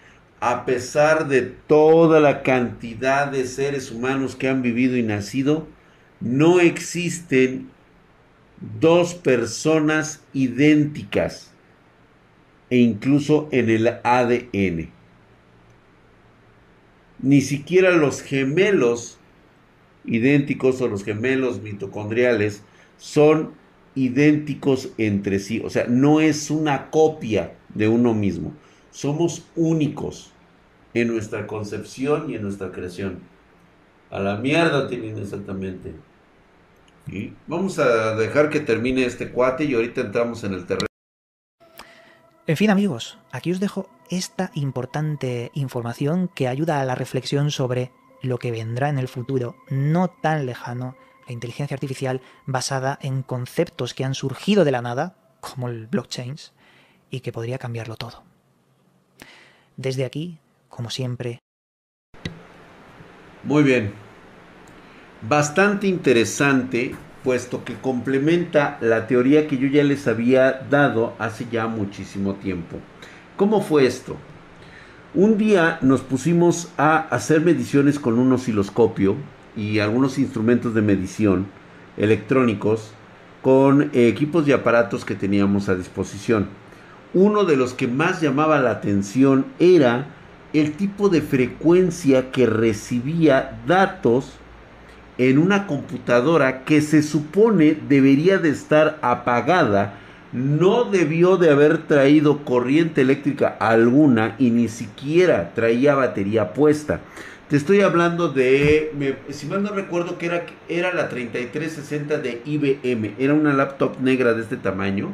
[0.43, 5.69] a pesar de toda la cantidad de seres humanos que han vivido y nacido,
[6.21, 7.69] no existen
[8.81, 11.53] dos personas idénticas
[12.71, 14.91] e incluso en el ADN.
[17.21, 19.19] Ni siquiera los gemelos
[20.05, 22.65] idénticos o los gemelos mitocondriales
[22.97, 23.53] son
[23.95, 25.63] idénticos entre sí.
[25.65, 28.53] O sea, no es una copia de uno mismo.
[28.93, 30.31] Somos únicos
[30.95, 33.21] en nuestra concepción y en nuestra creación.
[34.11, 35.95] A la mierda tienen exactamente.
[37.09, 40.87] Y vamos a dejar que termine este cuate y ahorita entramos en el terreno.
[42.47, 47.91] En fin amigos, aquí os dejo esta importante información que ayuda a la reflexión sobre
[48.21, 53.95] lo que vendrá en el futuro no tan lejano, la inteligencia artificial basada en conceptos
[53.95, 56.37] que han surgido de la nada, como el blockchain,
[57.11, 58.32] y que podría cambiarlo todo.
[59.77, 61.39] Desde aquí, como siempre,
[63.45, 63.93] Muy bien.
[65.29, 71.67] Bastante interesante, puesto que complementa la teoría que yo ya les había dado hace ya
[71.67, 72.79] muchísimo tiempo.
[73.37, 74.17] ¿Cómo fue esto?
[75.15, 79.17] Un día nos pusimos a hacer mediciones con un osciloscopio
[79.57, 81.47] y algunos instrumentos de medición
[81.97, 82.93] electrónicos
[83.43, 86.62] con equipos y aparatos que teníamos a disposición.
[87.15, 90.07] Uno de los que más llamaba la atención era
[90.55, 94.33] el tipo de frecuencia que recibía datos
[95.19, 99.99] en una computadora que se supone debería de estar apagada,
[100.33, 107.01] no debió de haber traído corriente eléctrica alguna y ni siquiera traía batería puesta.
[107.49, 113.15] Te estoy hablando de, si mal no recuerdo que era, era la 3360 de IBM,
[113.19, 115.11] era una laptop negra de este tamaño,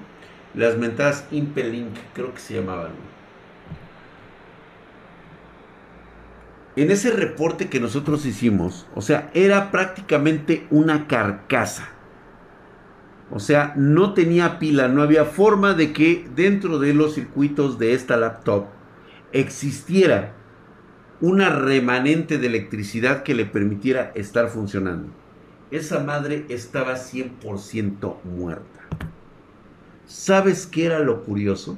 [0.54, 2.92] las mentadas Impelink, creo que se llamaban.
[6.76, 11.88] En ese reporte que nosotros hicimos, o sea, era prácticamente una carcasa.
[13.30, 17.94] O sea, no tenía pila, no había forma de que dentro de los circuitos de
[17.94, 18.66] esta laptop
[19.32, 20.34] existiera
[21.20, 25.08] una remanente de electricidad que le permitiera estar funcionando.
[25.70, 28.80] esa madre estaba 100% muerta.
[30.08, 31.76] ¿Sabes qué era lo curioso?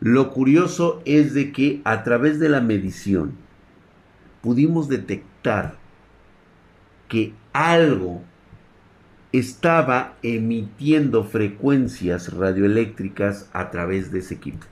[0.00, 3.36] Lo curioso es de que a través de la medición
[4.40, 5.76] pudimos detectar
[7.08, 8.22] que algo
[9.32, 14.64] estaba emitiendo frecuencias radioeléctricas a través de ese equipo.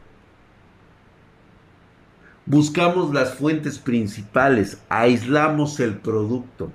[2.47, 6.73] Buscamos las fuentes principales, aislamos el producto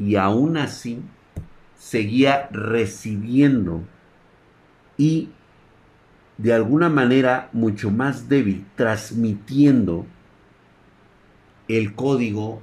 [0.00, 1.00] y aún así
[1.86, 3.84] seguía recibiendo
[4.98, 5.28] y
[6.36, 10.04] de alguna manera mucho más débil, transmitiendo
[11.68, 12.60] el código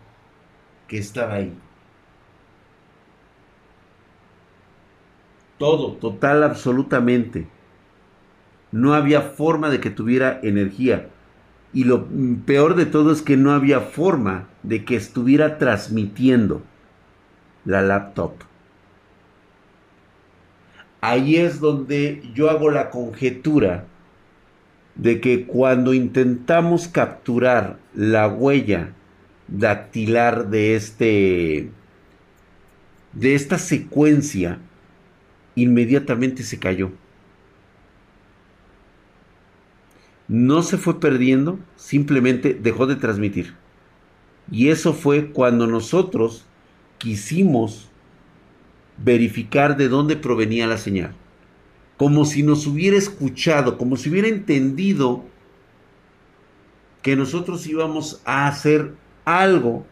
[0.89, 1.53] que estaba ahí.
[5.57, 7.47] Todo, total, absolutamente.
[8.73, 11.07] No había forma de que tuviera energía.
[11.71, 12.09] Y lo
[12.45, 16.61] peor de todo es que no había forma de que estuviera transmitiendo
[17.63, 18.33] la laptop.
[21.05, 23.87] Ahí es donde yo hago la conjetura
[24.95, 28.93] de que cuando intentamos capturar la huella
[29.49, 31.69] dactilar de este
[33.11, 34.59] de esta secuencia
[35.55, 36.93] inmediatamente se cayó.
[40.29, 43.55] No se fue perdiendo, simplemente dejó de transmitir.
[44.49, 46.45] Y eso fue cuando nosotros
[46.97, 47.89] quisimos
[48.97, 51.15] verificar de dónde provenía la señal.
[51.97, 55.25] Como si nos hubiera escuchado, como si hubiera entendido
[57.01, 58.93] que nosotros íbamos a hacer
[59.25, 59.85] algo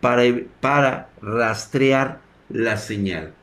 [0.00, 0.22] para,
[0.60, 3.34] para rastrear la señal.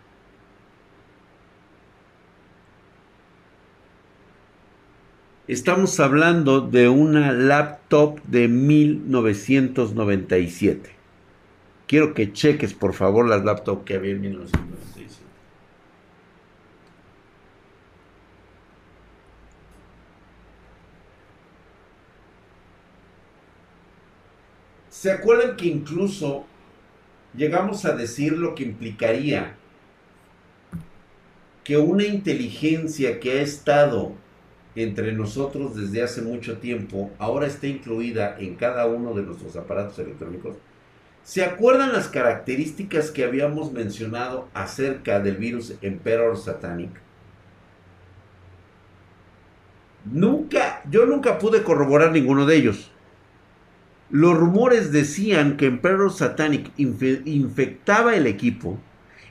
[5.47, 10.99] Estamos hablando de una laptop de 1997.
[11.90, 15.24] Quiero que cheques por favor las laptops que había en 1997.
[24.92, 26.46] ¿Se acuerdan que incluso
[27.34, 29.56] llegamos a decir lo que implicaría
[31.64, 34.14] que una inteligencia que ha estado
[34.76, 39.98] entre nosotros desde hace mucho tiempo, ahora está incluida en cada uno de nuestros aparatos
[39.98, 40.56] electrónicos.
[41.24, 46.89] ¿Se acuerdan las características que habíamos mencionado acerca del virus Emperor Satanic?
[50.05, 52.91] Nunca, yo nunca pude corroborar ninguno de ellos.
[54.09, 58.80] Los rumores decían que Emperor Satanic infectaba el equipo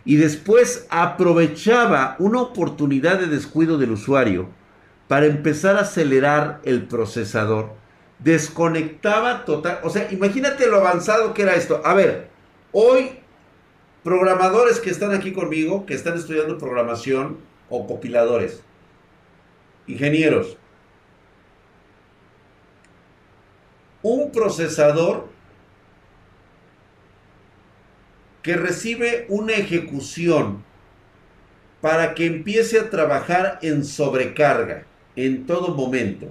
[0.05, 4.49] y después aprovechaba una oportunidad de descuido del usuario
[5.09, 7.72] para empezar a acelerar el procesador.
[8.19, 11.81] Desconectaba total, o sea, imagínate lo avanzado que era esto.
[11.85, 12.29] A ver,
[12.73, 13.11] hoy
[14.03, 17.39] programadores que están aquí conmigo, que están estudiando programación
[17.69, 18.62] o compiladores,
[19.87, 20.57] ingenieros,
[24.03, 25.29] un procesador
[28.43, 30.64] que recibe una ejecución
[31.81, 36.29] para que empiece a trabajar en sobrecarga en todo momento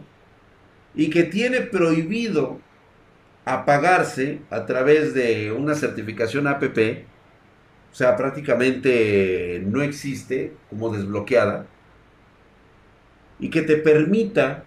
[0.98, 2.60] y que tiene prohibido
[3.46, 7.06] apagarse a través de una certificación APP,
[7.92, 11.68] o sea, prácticamente no existe como desbloqueada,
[13.40, 14.66] y que te permita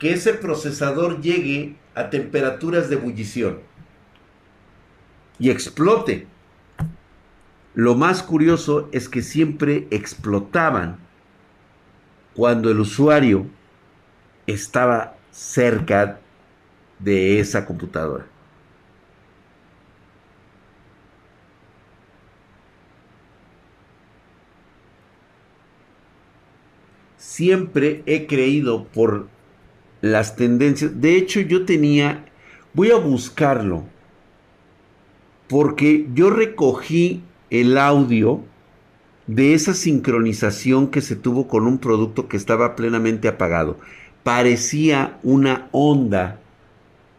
[0.00, 3.60] que ese procesador llegue a temperaturas de ebullición
[5.38, 6.26] y explote.
[7.74, 10.98] Lo más curioso es que siempre explotaban
[12.34, 13.46] cuando el usuario
[14.46, 16.20] estaba cerca
[17.00, 18.26] de esa computadora.
[27.16, 29.26] Siempre he creído por
[30.02, 31.00] las tendencias.
[31.00, 32.26] De hecho, yo tenía,
[32.74, 33.84] voy a buscarlo,
[35.48, 38.44] porque yo recogí el audio
[39.26, 43.78] de esa sincronización que se tuvo con un producto que estaba plenamente apagado.
[44.22, 46.40] Parecía una onda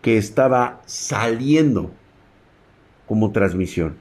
[0.01, 1.91] que estaba saliendo
[3.07, 3.97] como transmisión.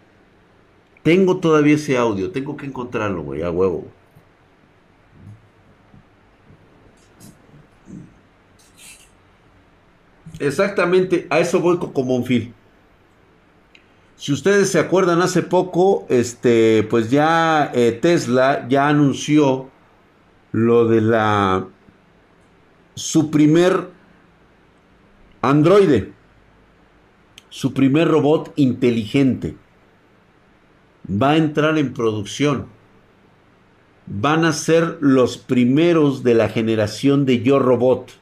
[1.02, 3.86] Tengo todavía ese audio, tengo que encontrarlo, güey, a huevo.
[10.38, 12.54] Exactamente, a eso voy como un fil.
[14.16, 19.68] Si ustedes se acuerdan, hace poco, este, pues ya eh, Tesla ya anunció
[20.52, 21.66] lo de la
[22.94, 23.88] su primer
[25.40, 26.12] androide,
[27.48, 29.56] su primer robot inteligente.
[31.08, 32.66] va a entrar en producción.
[34.06, 38.12] Van a ser los primeros de la generación de Yo Robot.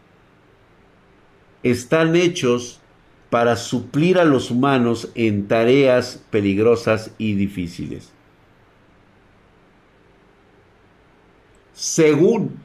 [1.62, 2.80] Están hechos
[3.28, 8.12] para suplir a los humanos en tareas peligrosas y difíciles.
[11.72, 12.58] Según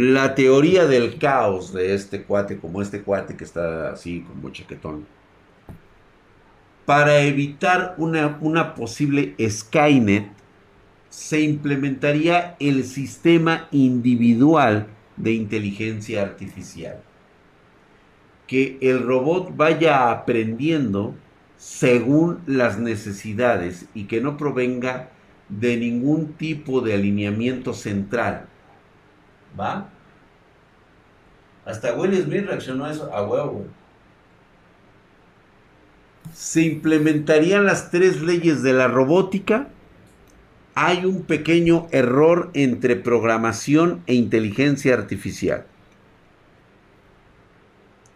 [0.00, 5.06] la teoría del caos de este cuate, como este cuate que está así como chaquetón,
[6.86, 10.32] para evitar una, una posible Skynet,
[11.10, 14.86] se implementaría el sistema individual
[15.16, 17.02] de inteligencia artificial.
[18.46, 21.14] Que el robot vaya aprendiendo
[21.58, 25.10] según las necesidades y que no provenga
[25.50, 28.49] de ningún tipo de alineamiento central.
[29.58, 29.88] ¿Va?
[31.64, 33.66] Hasta Will Smith reaccionó a eso a huevo,
[36.34, 39.68] Se implementarían las tres leyes de la robótica.
[40.74, 45.66] Hay un pequeño error entre programación e inteligencia artificial.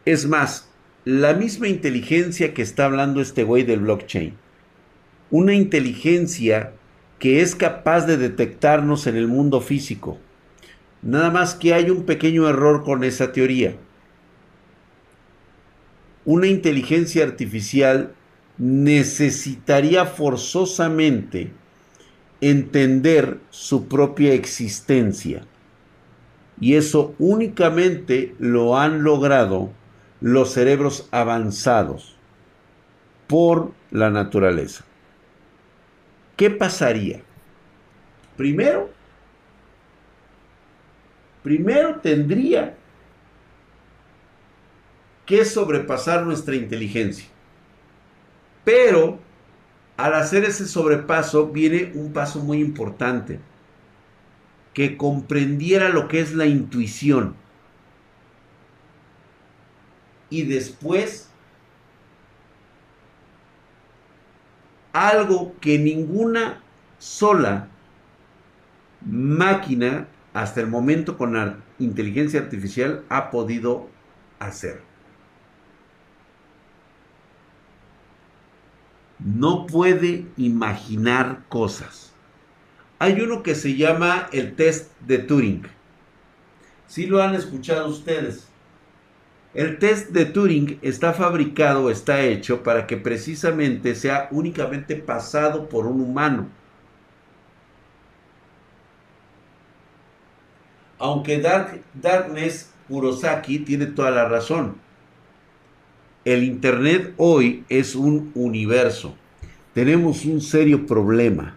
[0.04, 0.68] Es más,
[1.04, 4.34] la misma inteligencia que está hablando este güey del blockchain.
[5.30, 6.72] Una inteligencia
[7.18, 10.18] que es capaz de detectarnos en el mundo físico.
[11.04, 13.76] Nada más que hay un pequeño error con esa teoría.
[16.24, 18.12] Una inteligencia artificial
[18.58, 21.52] necesitaría forzosamente
[22.40, 25.46] entender su propia existencia.
[26.60, 29.70] Y eso únicamente lo han logrado
[30.20, 32.16] los cerebros avanzados
[33.28, 34.84] por la naturaleza.
[36.36, 37.22] ¿qué pasaría?
[38.36, 38.90] Primero,
[41.44, 42.74] primero tendría
[45.26, 47.28] que sobrepasar nuestra inteligencia.
[48.64, 49.20] Pero
[49.98, 53.38] al hacer ese sobrepaso viene un paso muy importante,
[54.72, 57.36] que comprendiera lo que es la intuición.
[60.30, 61.28] Y después
[64.94, 66.62] algo que ninguna
[66.98, 67.68] sola
[69.02, 73.88] máquina hasta el momento con la inteligencia artificial ha podido
[74.40, 74.82] hacer.
[79.20, 82.12] No puede imaginar cosas.
[82.98, 85.62] Hay uno que se llama el test de Turing.
[86.88, 88.48] Si lo han escuchado ustedes.
[89.54, 95.86] El test de Turing está fabricado, está hecho para que precisamente sea únicamente pasado por
[95.86, 96.48] un humano.
[100.98, 101.42] Aunque
[101.94, 104.76] Darkness Kurosaki tiene toda la razón.
[106.24, 109.14] El Internet hoy es un universo.
[109.74, 111.56] Tenemos un serio problema.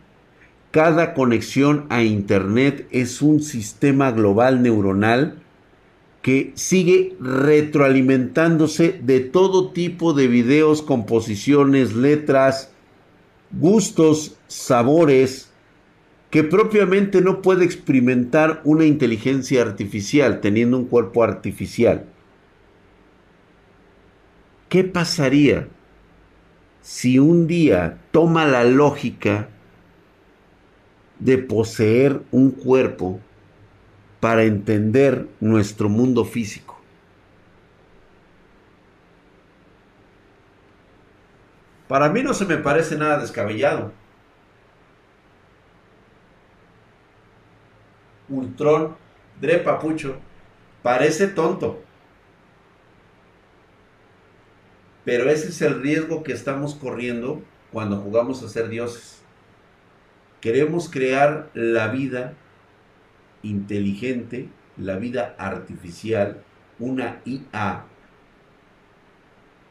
[0.71, 5.41] Cada conexión a Internet es un sistema global neuronal
[6.21, 12.71] que sigue retroalimentándose de todo tipo de videos, composiciones, letras,
[13.51, 15.46] gustos, sabores,
[16.29, 22.05] que propiamente no puede experimentar una inteligencia artificial teniendo un cuerpo artificial.
[24.69, 25.67] ¿Qué pasaría
[26.81, 29.49] si un día toma la lógica
[31.19, 33.19] de poseer un cuerpo
[34.19, 36.79] para entender nuestro mundo físico.
[41.87, 43.93] Para mí no se me parece nada descabellado.
[48.29, 48.95] Ultron,
[49.39, 50.17] Dre Papucho,
[50.83, 51.81] parece tonto.
[55.05, 59.21] Pero ese es el riesgo que estamos corriendo cuando jugamos a ser dioses.
[60.41, 62.33] Queremos crear la vida
[63.41, 66.43] inteligente, la vida artificial,
[66.79, 67.85] una IA,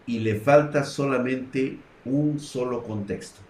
[0.06, 3.45] y le falta solamente un solo contexto.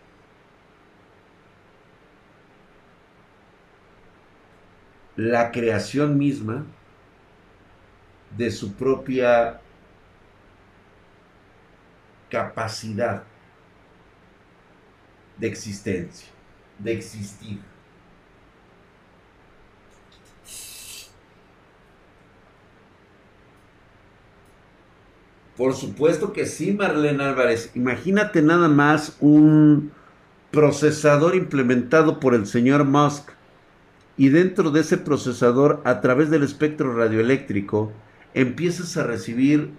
[5.16, 6.66] La creación misma
[8.36, 9.60] de su propia
[12.30, 13.22] capacidad
[15.38, 16.28] de existencia,
[16.78, 17.60] de existir.
[25.56, 27.70] Por supuesto que sí, Marlene Álvarez.
[27.74, 29.90] Imagínate nada más un
[30.50, 33.30] procesador implementado por el señor Musk
[34.16, 37.92] y dentro de ese procesador, a través del espectro radioeléctrico,
[38.34, 39.70] empiezas a recibir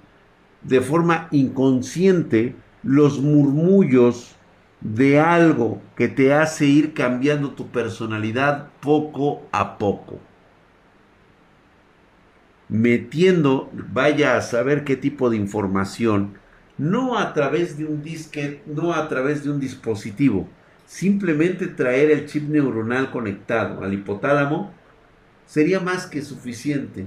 [0.61, 4.35] de forma inconsciente los murmullos
[4.81, 10.19] de algo que te hace ir cambiando tu personalidad poco a poco.
[12.69, 16.37] Metiendo, vaya a saber qué tipo de información,
[16.77, 20.47] no a través de un disque, no a través de un dispositivo,
[20.87, 24.73] simplemente traer el chip neuronal conectado al hipotálamo
[25.45, 27.05] sería más que suficiente.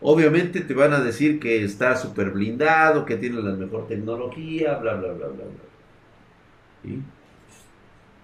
[0.00, 4.94] Obviamente te van a decir que está súper blindado, que tiene la mejor tecnología, bla,
[4.94, 6.94] bla, bla, bla, bla.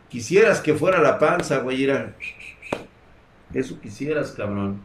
[0.09, 2.17] Quisieras que fuera la panza, güey, era...
[3.53, 4.81] Eso quisieras, cabrón.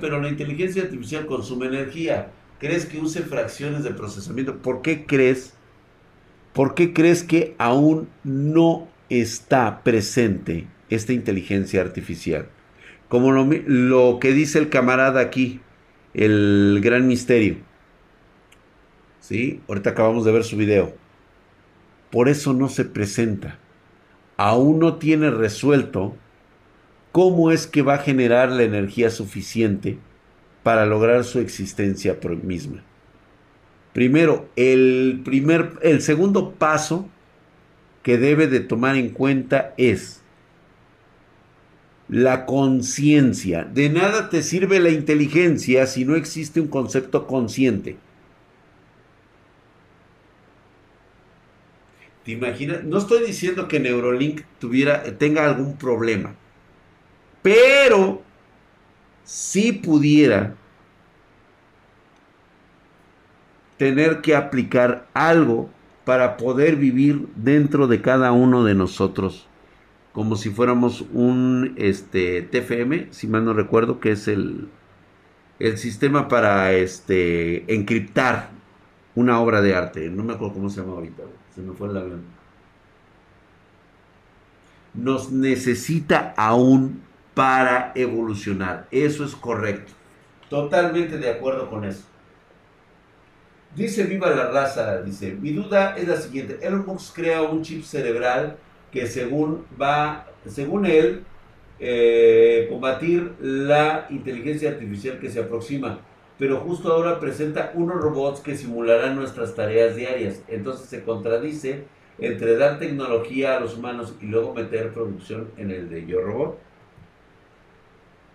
[0.00, 2.32] Pero la inteligencia artificial consume energía.
[2.58, 4.56] ¿Crees que use fracciones de procesamiento?
[4.58, 5.53] ¿Por qué crees?
[6.54, 12.46] ¿Por qué crees que aún no está presente esta inteligencia artificial?
[13.08, 15.60] Como lo, lo que dice el camarada aquí,
[16.14, 17.56] el gran misterio.
[19.18, 19.60] ¿Sí?
[19.68, 20.94] Ahorita acabamos de ver su video.
[22.10, 23.58] Por eso no se presenta.
[24.36, 26.16] Aún no tiene resuelto
[27.10, 29.98] cómo es que va a generar la energía suficiente
[30.62, 32.84] para lograr su existencia misma.
[33.94, 37.08] Primero, el, primer, el segundo paso
[38.02, 40.20] que debe de tomar en cuenta es
[42.08, 43.62] la conciencia.
[43.62, 47.96] De nada te sirve la inteligencia si no existe un concepto consciente.
[52.24, 52.82] ¿Te imaginas?
[52.82, 56.34] No estoy diciendo que Neurolink tuviera, tenga algún problema,
[57.42, 58.22] pero
[59.22, 60.56] si pudiera
[63.84, 65.68] tener que aplicar algo
[66.06, 69.46] para poder vivir dentro de cada uno de nosotros
[70.14, 74.68] como si fuéramos un este, TFM, si mal no recuerdo, que es el,
[75.58, 78.50] el sistema para este, encriptar
[79.16, 80.08] una obra de arte.
[80.10, 82.22] No me acuerdo cómo se llama ahorita, se me fue el avión.
[84.94, 87.02] Nos necesita aún
[87.34, 88.86] para evolucionar.
[88.92, 89.92] Eso es correcto.
[90.48, 92.04] Totalmente de acuerdo con eso.
[93.74, 96.58] Dice Viva la raza, dice, mi duda es la siguiente.
[96.62, 98.56] Elon Musk crea un chip cerebral
[98.92, 101.24] que según va, según él,
[101.80, 105.98] eh, combatir la inteligencia artificial que se aproxima.
[106.38, 110.42] Pero justo ahora presenta unos robots que simularán nuestras tareas diarias.
[110.46, 111.84] Entonces se contradice
[112.18, 116.58] entre dar tecnología a los humanos y luego meter producción en el de Yo Robot.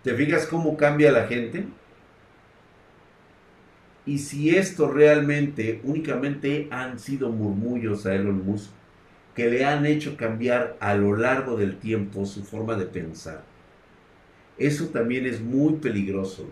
[0.03, 1.65] ¿Te fijas cómo cambia la gente?
[4.05, 8.71] Y si esto realmente únicamente han sido murmullos a Elon Musk,
[9.35, 13.43] que le han hecho cambiar a lo largo del tiempo su forma de pensar.
[14.57, 16.49] Eso también es muy peligroso.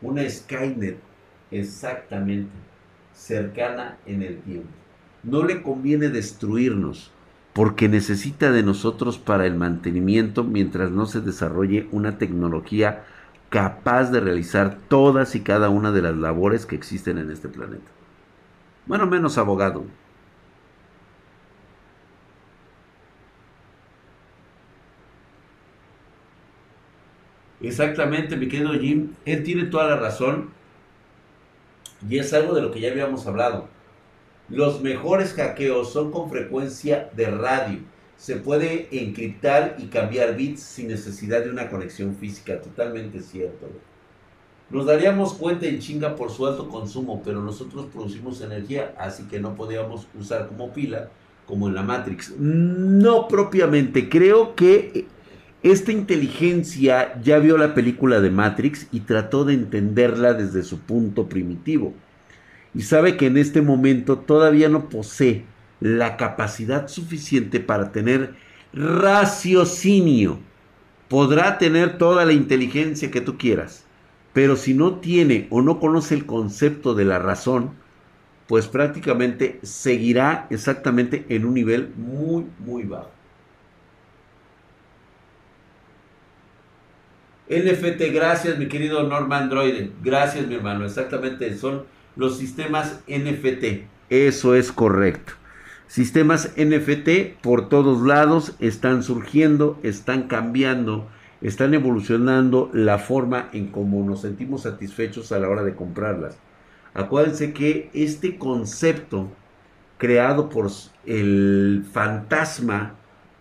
[0.00, 0.96] Una Skynet
[1.50, 2.50] exactamente
[3.12, 4.68] cercana en el tiempo.
[5.22, 7.10] No le conviene destruirnos
[7.52, 13.04] porque necesita de nosotros para el mantenimiento mientras no se desarrolle una tecnología
[13.54, 17.88] capaz de realizar todas y cada una de las labores que existen en este planeta.
[18.84, 19.84] Bueno, menos abogado.
[27.60, 29.12] Exactamente, mi querido Jim.
[29.24, 30.50] Él tiene toda la razón.
[32.08, 33.68] Y es algo de lo que ya habíamos hablado.
[34.48, 37.78] Los mejores hackeos son con frecuencia de radio.
[38.16, 42.60] Se puede encriptar y cambiar bits sin necesidad de una conexión física.
[42.60, 43.68] Totalmente cierto.
[44.70, 49.38] Nos daríamos cuenta en chinga por su alto consumo, pero nosotros producimos energía, así que
[49.38, 51.10] no podíamos usar como pila
[51.46, 52.34] como en la Matrix.
[52.38, 54.08] No propiamente.
[54.08, 55.06] Creo que
[55.62, 61.28] esta inteligencia ya vio la película de Matrix y trató de entenderla desde su punto
[61.28, 61.92] primitivo.
[62.74, 65.44] Y sabe que en este momento todavía no posee
[65.84, 68.34] la capacidad suficiente para tener
[68.72, 70.38] raciocinio.
[71.08, 73.84] Podrá tener toda la inteligencia que tú quieras,
[74.32, 77.72] pero si no tiene o no conoce el concepto de la razón,
[78.46, 83.10] pues prácticamente seguirá exactamente en un nivel muy, muy bajo.
[87.50, 89.90] NFT, gracias mi querido Norman Android.
[90.02, 90.86] Gracias mi hermano.
[90.86, 91.84] Exactamente, son
[92.16, 93.84] los sistemas NFT.
[94.08, 95.43] Eso es correcto.
[95.86, 101.08] Sistemas NFT por todos lados están surgiendo, están cambiando,
[101.40, 106.38] están evolucionando la forma en cómo nos sentimos satisfechos a la hora de comprarlas.
[106.94, 109.28] Acuérdense que este concepto
[109.98, 110.70] creado por
[111.06, 112.94] el fantasma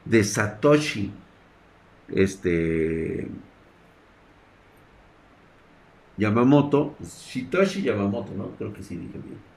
[0.06, 1.12] de Satoshi,
[2.10, 3.28] este,
[6.18, 8.50] Yamamoto, Shitoshi Yamamoto, ¿no?
[8.58, 9.53] Creo que sí dije bien.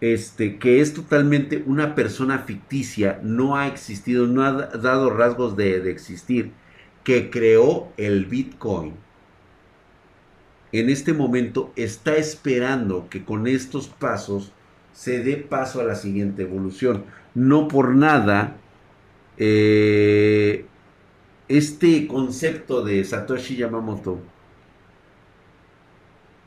[0.00, 5.90] Este, que es totalmente una persona ficticia, no ha existido, no ha dado rasgos de,
[5.90, 6.52] existir,
[7.04, 8.94] que creó el Bitcoin,
[10.72, 14.52] en este momento está esperando que con estos pasos
[14.92, 17.04] se dé paso a la siguiente evolución.
[17.34, 18.56] No por nada,
[19.38, 20.66] eh,
[21.48, 24.18] este concepto de Satoshi Yamamoto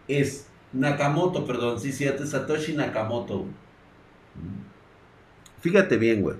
[0.07, 3.45] es Nakamoto, perdón, sí, sí, es Satoshi Nakamoto.
[5.61, 6.37] Fíjate bien, güey.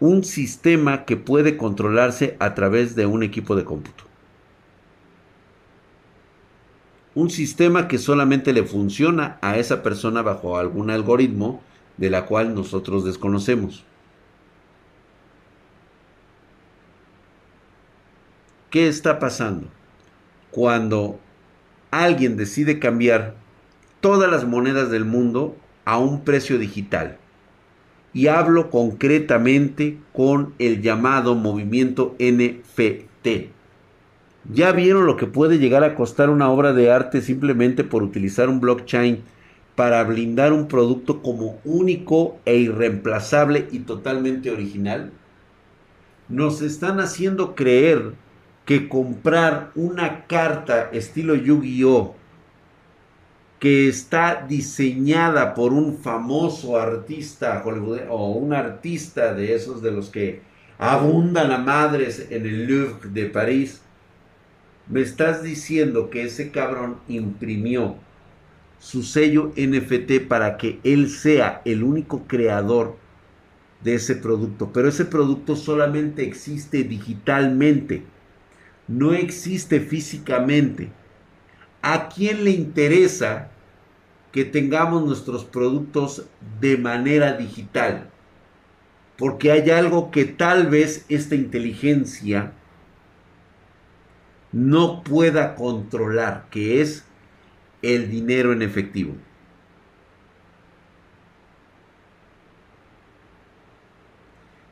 [0.00, 4.04] Un sistema que puede controlarse a través de un equipo de cómputo.
[7.14, 11.62] Un sistema que solamente le funciona a esa persona bajo algún algoritmo
[11.96, 13.86] de la cual nosotros desconocemos.
[18.70, 19.68] ¿Qué está pasando?
[20.54, 21.18] Cuando
[21.90, 23.34] alguien decide cambiar
[24.00, 27.16] todas las monedas del mundo a un precio digital.
[28.12, 33.50] Y hablo concretamente con el llamado movimiento NFT.
[34.52, 38.48] ¿Ya vieron lo que puede llegar a costar una obra de arte simplemente por utilizar
[38.48, 39.24] un blockchain
[39.74, 45.10] para blindar un producto como único e irreemplazable y totalmente original?
[46.28, 48.12] Nos están haciendo creer
[48.64, 52.16] que comprar una carta estilo Yu-Gi-Oh!
[53.58, 57.64] que está diseñada por un famoso artista
[58.10, 60.42] o un artista de esos de los que
[60.76, 63.80] abundan a madres en el Louvre de París,
[64.86, 67.96] me estás diciendo que ese cabrón imprimió
[68.78, 72.96] su sello NFT para que él sea el único creador
[73.82, 78.02] de ese producto, pero ese producto solamente existe digitalmente
[78.88, 80.90] no existe físicamente.
[81.82, 83.50] ¿A quién le interesa
[84.32, 86.26] que tengamos nuestros productos
[86.60, 88.10] de manera digital?
[89.16, 92.52] Porque hay algo que tal vez esta inteligencia
[94.52, 97.04] no pueda controlar, que es
[97.82, 99.14] el dinero en efectivo.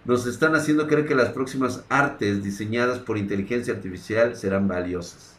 [0.05, 5.36] Nos están haciendo creer que las próximas artes diseñadas por inteligencia artificial serán valiosas.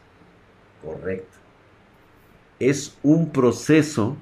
[0.81, 1.37] Correcto.
[2.59, 4.15] Es un proceso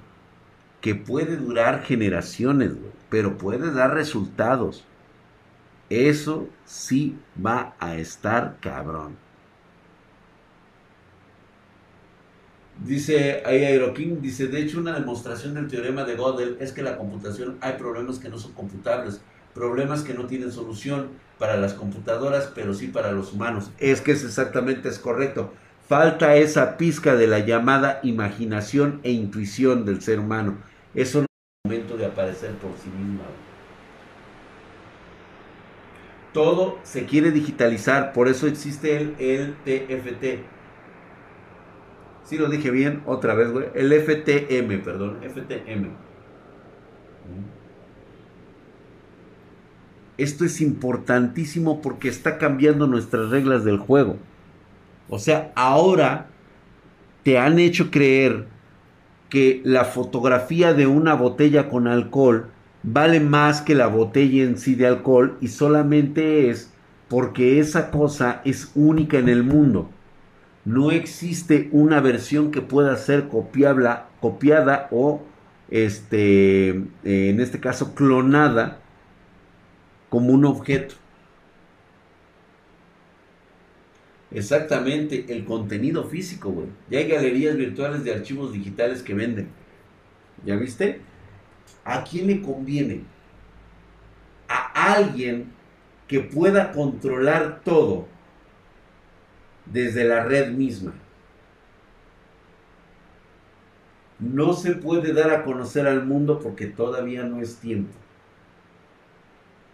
[0.79, 2.71] que puede durar generaciones,
[3.09, 4.83] pero puede dar resultados.
[5.89, 9.17] Eso sí va a estar cabrón.
[12.83, 17.57] Dice Aeroking, dice, de hecho una demostración del teorema de Gödel es que la computación
[17.61, 19.21] hay problemas que no son computables
[19.53, 23.71] problemas que no tienen solución para las computadoras, pero sí para los humanos.
[23.79, 25.53] Es que es exactamente es correcto.
[25.87, 30.57] Falta esa pizca de la llamada imaginación e intuición del ser humano.
[30.93, 31.29] Eso no es
[31.65, 33.23] el momento de aparecer por sí mismo.
[36.33, 40.45] Todo se quiere digitalizar, por eso existe el, el TFT.
[42.23, 43.65] Si lo dije bien, otra vez, güey.
[43.73, 45.89] El FTM, perdón, FTM.
[50.21, 54.17] Esto es importantísimo porque está cambiando nuestras reglas del juego.
[55.09, 56.27] O sea, ahora
[57.23, 58.45] te han hecho creer
[59.29, 62.51] que la fotografía de una botella con alcohol
[62.83, 66.71] vale más que la botella en sí de alcohol y solamente es
[67.07, 69.89] porque esa cosa es única en el mundo.
[70.65, 75.23] No existe una versión que pueda ser copiada o
[75.71, 78.80] este, en este caso clonada
[80.11, 80.95] como un objeto.
[84.29, 86.67] Exactamente, el contenido físico, güey.
[86.89, 89.47] Ya hay galerías virtuales de archivos digitales que venden.
[90.45, 90.99] ¿Ya viste?
[91.85, 93.03] ¿A quién le conviene?
[94.49, 95.53] A alguien
[96.09, 98.05] que pueda controlar todo
[99.65, 100.93] desde la red misma.
[104.19, 108.00] No se puede dar a conocer al mundo porque todavía no es tiempo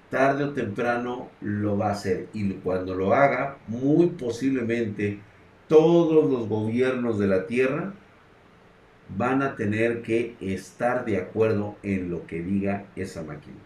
[0.10, 2.28] tarde o temprano lo va a hacer.
[2.34, 5.20] Y cuando lo haga, muy posiblemente
[5.68, 7.93] todos los gobiernos de la Tierra
[9.16, 13.58] van a tener que estar de acuerdo en lo que diga esa máquina.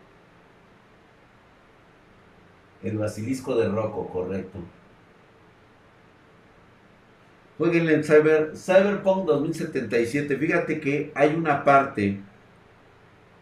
[2.84, 4.60] El basilisco de Rocco, correcto.
[7.58, 10.36] Jueguen en Cyber, Cyberpunk 2077.
[10.38, 12.20] Fíjate que hay una parte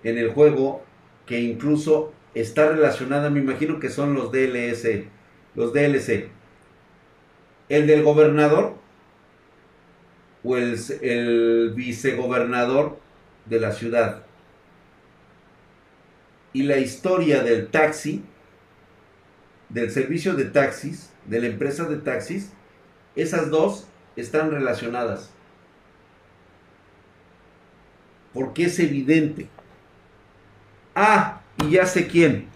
[0.03, 0.83] en el juego
[1.25, 4.87] que incluso está relacionada, me imagino que son los DLS,
[5.55, 6.29] los DLC.
[7.69, 8.75] El del gobernador
[10.43, 12.99] o el, el vicegobernador
[13.45, 14.23] de la ciudad.
[16.53, 18.23] Y la historia del taxi,
[19.69, 22.51] del servicio de taxis, de la empresa de taxis,
[23.15, 25.31] esas dos están relacionadas.
[28.33, 29.47] Porque es evidente.
[30.95, 32.47] Ah, y ya sé quién.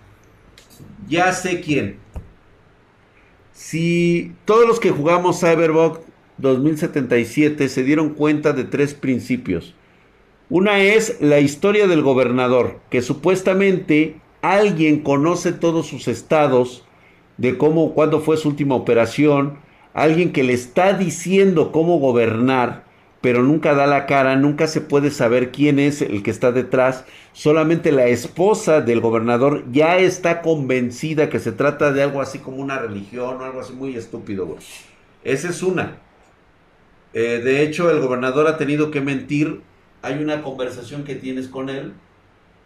[1.07, 1.97] Ya sé quién.
[3.51, 5.99] Si todos los que jugamos Cyberbox
[6.37, 9.75] 2077 se dieron cuenta de tres principios.
[10.49, 16.85] Una es la historia del gobernador, que supuestamente alguien conoce todos sus estados,
[17.37, 19.57] de cómo, cuándo fue su última operación,
[19.93, 22.82] alguien que le está diciendo cómo gobernar,
[23.23, 27.05] pero nunca da la cara, nunca se puede saber quién es el que está detrás.
[27.31, 32.57] Solamente la esposa del gobernador ya está convencida que se trata de algo así como
[32.57, 34.57] una religión o algo así muy estúpido.
[35.23, 35.99] Esa es una.
[37.13, 39.61] Eh, de hecho, el gobernador ha tenido que mentir.
[40.01, 41.93] Hay una conversación que tienes con él.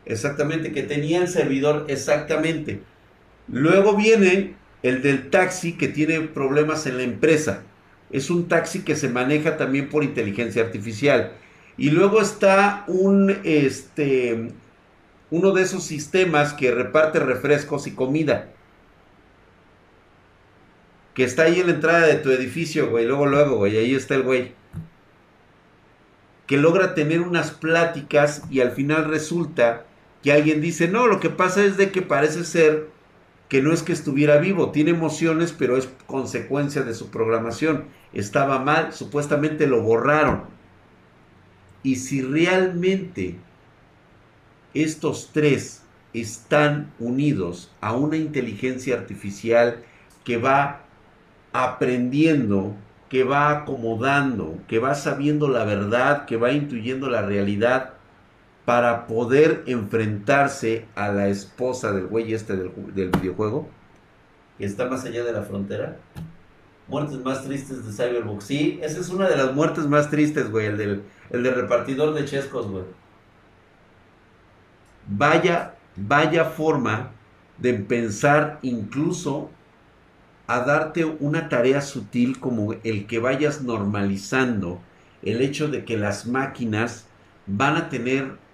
[0.05, 2.82] Exactamente, que tenía el servidor exactamente.
[3.47, 7.62] Luego viene el del taxi que tiene problemas en la empresa
[8.12, 11.34] es un taxi que se maneja también por inteligencia artificial.
[11.78, 14.51] Y luego está un, este,
[15.30, 18.49] uno de esos sistemas que reparte refrescos y comida.
[21.14, 23.05] Que está ahí en la entrada de tu edificio, güey.
[23.05, 23.78] Luego, luego, güey.
[23.78, 24.53] Ahí está el güey.
[26.45, 29.86] Que logra tener unas pláticas y al final resulta
[30.24, 32.88] que alguien dice, no, lo que pasa es de que parece ser
[33.50, 37.86] que no es que estuviera vivo, tiene emociones, pero es consecuencia de su programación.
[38.14, 40.43] Estaba mal, supuestamente lo borraron.
[41.84, 43.38] Y si realmente
[44.74, 45.84] estos tres
[46.14, 49.84] están unidos a una inteligencia artificial
[50.26, 50.82] que va
[51.54, 52.76] aprendiendo,
[53.10, 57.93] que va acomodando, que va sabiendo la verdad, que va intuyendo la realidad,
[58.68, 63.70] para poder enfrentarse a la esposa del güey este del, videojuego,
[64.57, 65.95] que está más allá de la frontera.
[66.89, 68.41] Muertes más tristes de Cyberbook.
[68.41, 72.13] Sí, esa es una de las muertes más tristes, güey, el del, el del repartidor
[72.13, 72.84] de chescos, güey.
[75.07, 77.11] Vaya, vaya forma
[77.59, 79.49] de pensar incluso
[80.45, 84.82] a darte una tarea sutil como el que vayas normalizando
[85.22, 87.05] el hecho de que las máquinas
[87.45, 88.45] van a tener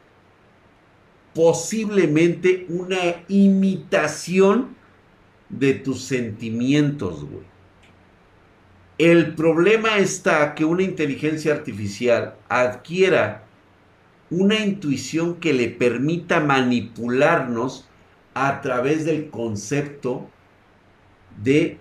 [1.34, 4.76] posiblemente una imitación
[5.50, 7.54] de tus sentimientos, güey.
[8.98, 13.44] El problema está que una inteligencia artificial adquiera
[14.30, 17.88] una intuición que le permita manipularnos
[18.34, 20.30] a través del concepto
[21.42, 21.80] de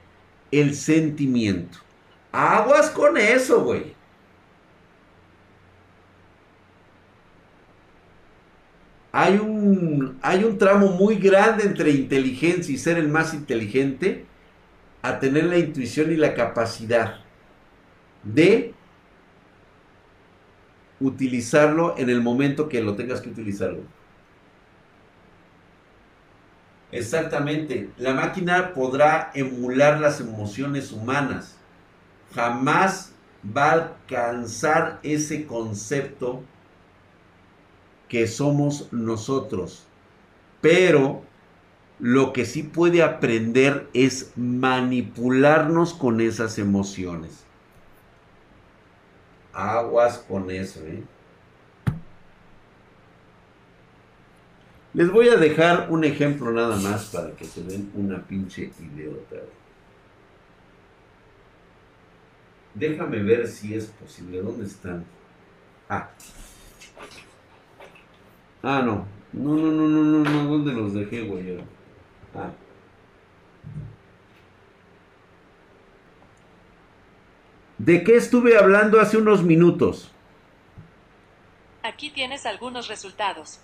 [0.51, 1.79] el sentimiento.
[2.31, 3.95] Aguas con eso, güey.
[9.13, 14.27] Hay un, hay un tramo muy grande entre inteligencia y ser el más inteligente
[15.03, 17.21] a tener la intuición y la capacidad
[18.23, 18.75] de
[21.01, 23.83] utilizarlo en el momento que lo tengas que utilizarlo.
[26.91, 31.57] Exactamente, la máquina podrá emular las emociones humanas,
[32.35, 36.45] jamás va a alcanzar ese concepto
[38.13, 39.87] que somos nosotros.
[40.61, 41.23] Pero
[41.99, 47.43] lo que sí puede aprender es manipularnos con esas emociones.
[49.55, 51.03] Aguas con eso, ¿eh?
[54.93, 59.37] Les voy a dejar un ejemplo nada más para que se den una pinche idiota.
[62.75, 64.43] Déjame ver si es posible.
[64.43, 65.03] ¿Dónde están?
[65.89, 66.11] Ah,
[68.63, 69.07] Ah, no.
[69.33, 70.51] No, no, no, no, no, no.
[70.51, 71.59] ¿Dónde los dejé, güey?
[72.35, 72.51] Ah.
[77.79, 80.13] ¿De qué estuve hablando hace unos minutos?
[81.83, 83.59] Aquí tienes algunos resultados.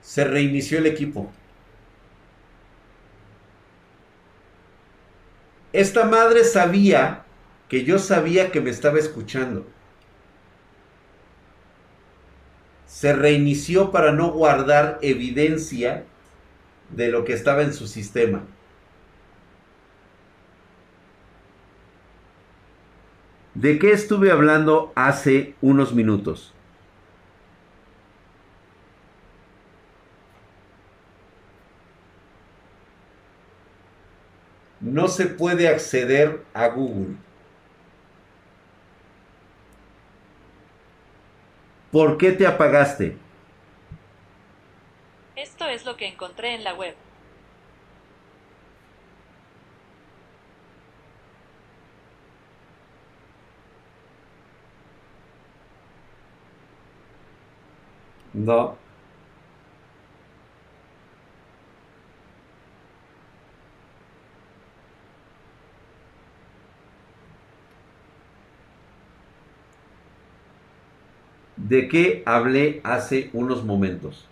[0.00, 1.32] Se reinició el equipo.
[5.72, 7.25] Esta madre sabía
[7.68, 9.66] que yo sabía que me estaba escuchando.
[12.86, 16.04] Se reinició para no guardar evidencia
[16.90, 18.42] de lo que estaba en su sistema.
[23.54, 26.52] ¿De qué estuve hablando hace unos minutos?
[34.86, 37.16] no se puede acceder a Google.
[41.90, 43.16] ¿Por qué te apagaste?
[45.36, 46.96] Esto es lo que encontré en la web.
[58.34, 58.85] No.
[71.68, 74.24] ¿De qué hablé hace unos momentos?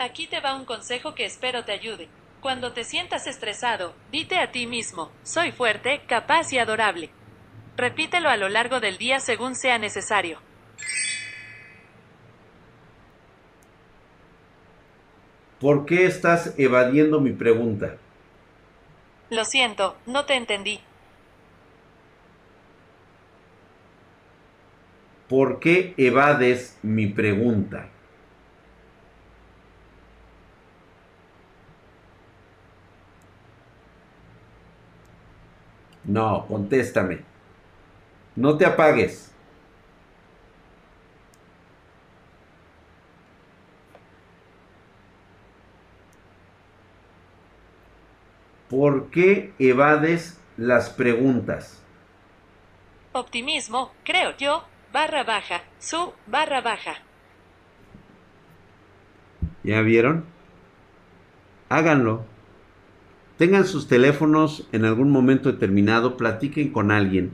[0.00, 2.08] Aquí te va un consejo que espero te ayude.
[2.40, 7.10] Cuando te sientas estresado, dite a ti mismo, soy fuerte, capaz y adorable.
[7.76, 10.40] Repítelo a lo largo del día según sea necesario.
[15.60, 17.96] ¿Por qué estás evadiendo mi pregunta?
[19.30, 20.80] Lo siento, no te entendí.
[25.28, 27.88] ¿Por qué evades mi pregunta?
[36.04, 37.24] No, contéstame.
[38.36, 39.34] No te apagues.
[48.68, 51.80] ¿Por qué evades las preguntas?
[53.12, 54.64] Optimismo, creo yo,
[54.94, 56.94] barra baja, su, barra baja.
[59.64, 60.24] ¿Ya vieron?
[61.68, 62.24] Háganlo.
[63.38, 67.30] Tengan sus teléfonos en algún momento determinado, platiquen con alguien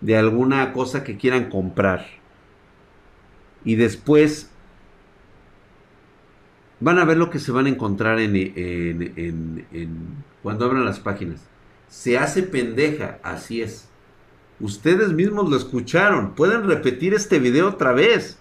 [0.00, 2.06] de alguna cosa que quieran comprar.
[3.64, 4.50] Y después
[6.80, 11.40] van a ver lo que se van a encontrar en, en- cuando abran las páginas.
[11.88, 13.87] Se hace pendeja, así es.
[14.60, 16.34] Ustedes mismos lo escucharon.
[16.34, 18.38] Pueden repetir este video otra vez.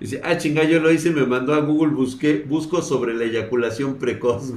[0.00, 3.98] Dice, ah, chinga, yo lo hice me mandó a Google, busqué, busco sobre la eyaculación
[3.98, 4.54] precoz.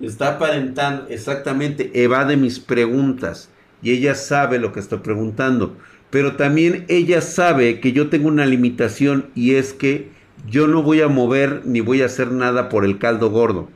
[0.00, 3.50] Está aparentando, exactamente, evade mis preguntas.
[3.80, 5.76] Y ella sabe lo que estoy preguntando.
[6.10, 10.10] Pero también ella sabe que yo tengo una limitación y es que
[10.48, 13.68] yo no voy a mover ni voy a hacer nada por el caldo gordo.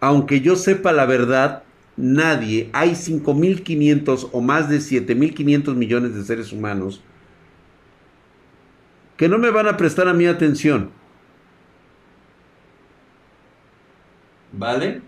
[0.00, 1.64] Aunque yo sepa la verdad,
[1.96, 7.02] nadie, hay 5.500 o más de 7.500 millones de seres humanos
[9.16, 10.94] que no me van a prestar a mi atención.
[14.52, 15.07] ¿Vale?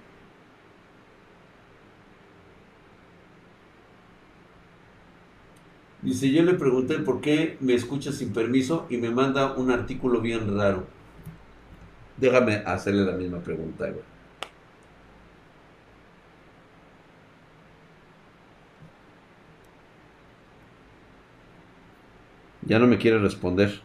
[6.03, 10.21] Dice, yo le pregunté por qué me escucha sin permiso y me manda un artículo
[10.21, 10.87] bien raro.
[12.17, 14.05] Déjame hacerle la misma pregunta, güey.
[22.63, 23.81] Ya no me quiere responder.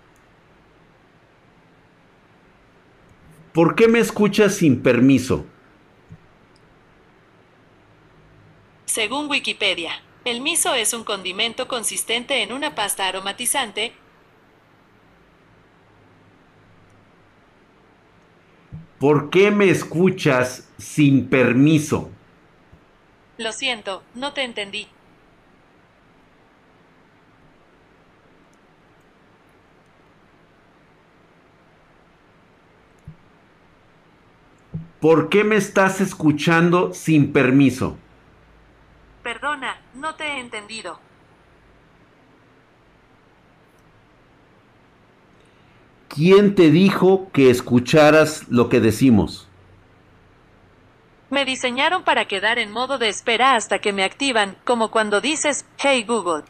[3.53, 5.45] ¿Por qué me escuchas sin permiso?
[8.85, 9.91] Según Wikipedia,
[10.25, 13.93] el miso es un condimento consistente en una pasta aromatizante
[18.99, 22.09] ¿Por qué me escuchas sin permiso?
[23.37, 24.87] Lo siento, no te entendí.
[35.01, 37.97] ¿Por qué me estás escuchando sin permiso?
[39.25, 40.99] Perdona, no te he entendido.
[46.09, 49.47] ¿Quién te dijo que escucharas lo que decimos?
[51.31, 55.65] Me diseñaron para quedar en modo de espera hasta que me activan, como cuando dices,
[55.79, 56.43] Hey Google.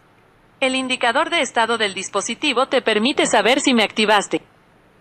[0.60, 4.42] El indicador de estado del dispositivo te permite saber si me activaste.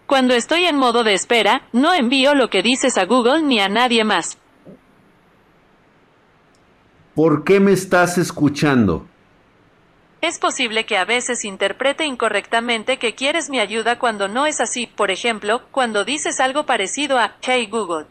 [0.06, 3.68] Cuando estoy en modo de espera, no envío lo que dices a Google ni a
[3.68, 4.38] nadie más.
[7.14, 9.06] ¿Por qué me estás escuchando?
[10.20, 14.86] Es posible que a veces interprete incorrectamente que quieres mi ayuda cuando no es así,
[14.88, 18.06] por ejemplo, cuando dices algo parecido a Hey Google.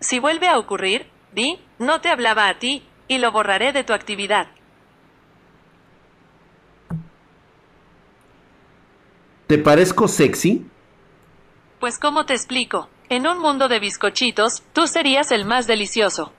[0.00, 3.92] Si vuelve a ocurrir, di, no te hablaba a ti, y lo borraré de tu
[3.92, 4.48] actividad.
[9.46, 10.66] ¿Te parezco sexy?
[11.78, 12.88] Pues ¿cómo te explico?
[13.08, 16.32] En un mundo de bizcochitos, tú serías el más delicioso.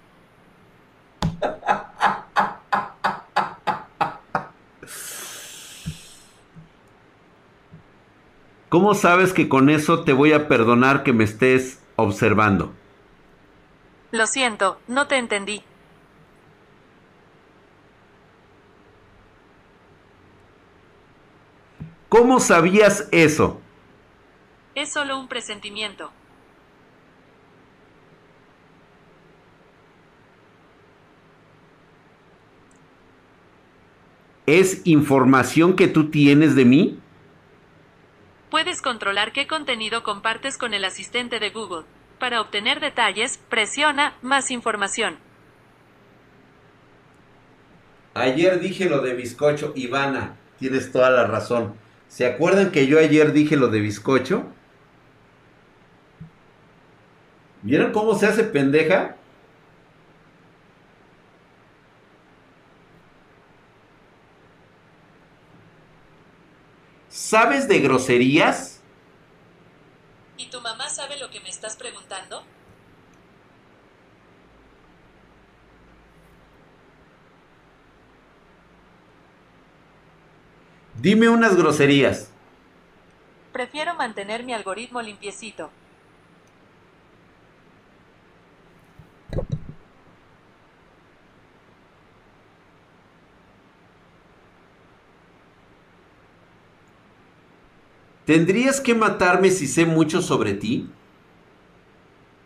[8.69, 12.73] ¿Cómo sabes que con eso te voy a perdonar que me estés observando?
[14.11, 15.63] Lo siento, no te entendí.
[22.09, 23.61] ¿Cómo sabías eso?
[24.73, 26.11] Es solo un presentimiento.
[34.45, 36.99] ¿Es información que tú tienes de mí?
[38.49, 41.85] Puedes controlar qué contenido compartes con el asistente de Google.
[42.19, 45.17] Para obtener detalles, presiona Más información.
[48.13, 51.73] Ayer dije lo de bizcocho, Ivana, tienes toda la razón.
[52.09, 54.45] ¿Se acuerdan que yo ayer dije lo de bizcocho?
[57.63, 59.15] ¿Vieron cómo se hace pendeja?
[67.33, 68.79] ¿Sabes de groserías?
[70.37, 72.43] ¿Y tu mamá sabe lo que me estás preguntando?
[81.01, 82.29] Dime unas groserías.
[83.51, 85.71] Prefiero mantener mi algoritmo limpiecito.
[98.25, 100.89] ¿Tendrías que matarme si sé mucho sobre ti?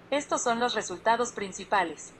[0.10, 2.14] Estos son los resultados principales.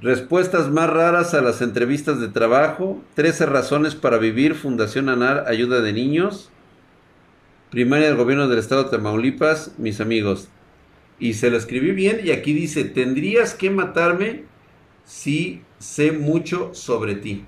[0.00, 3.02] Respuestas más raras a las entrevistas de trabajo.
[3.14, 4.54] 13 razones para vivir.
[4.54, 6.50] Fundación ANAR, ayuda de niños.
[7.70, 10.48] Primaria del gobierno del estado de Tamaulipas, mis amigos.
[11.18, 14.44] Y se lo escribí bien y aquí dice, tendrías que matarme
[15.04, 17.44] si sé mucho sobre ti.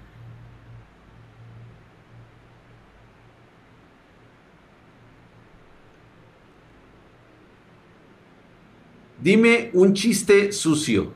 [9.21, 11.13] Dime un chiste sucio.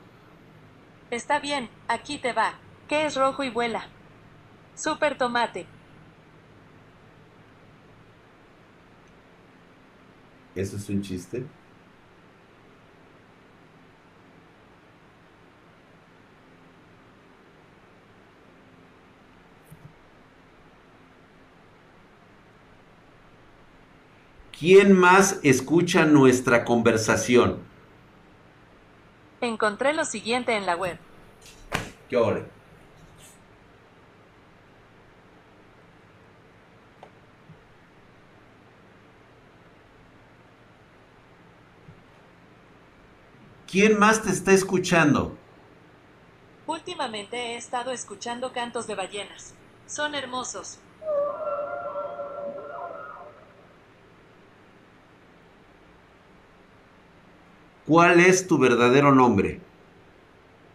[1.09, 2.55] Está bien, aquí te va.
[2.89, 3.87] ¿Qué es rojo y vuela?
[4.75, 5.65] Super tomate.
[10.53, 11.45] ¿Eso es un chiste?
[24.59, 27.72] ¿Quién más escucha nuestra conversación?
[29.43, 30.97] Encontré lo siguiente en la web.
[32.09, 32.45] ¿Qué?
[43.69, 45.35] ¿Quién más te está escuchando?
[46.65, 49.55] Últimamente he estado escuchando cantos de ballenas.
[49.87, 50.79] Son hermosos.
[57.85, 59.59] ¿Cuál es tu verdadero nombre?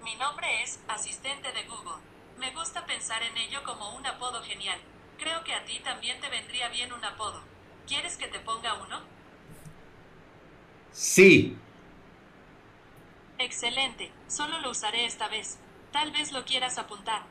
[0.04, 2.02] Mi nombre es asistente de Google.
[2.38, 4.78] Me gusta pensar en ello como un apodo genial.
[5.16, 7.40] Creo que a ti también te vendría bien un apodo.
[7.86, 9.00] ¿Quieres que te ponga uno?
[10.92, 11.56] Sí.
[13.38, 14.12] Excelente.
[14.26, 15.58] Solo lo usaré esta vez.
[15.92, 17.22] Tal vez lo quieras apuntar.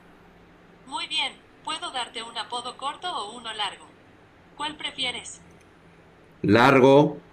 [0.87, 1.33] Muy bien.
[1.63, 3.85] Puedo darte un apodo corto o uno largo.
[4.55, 5.43] ¿Cuál prefieres?
[6.41, 7.26] Largo.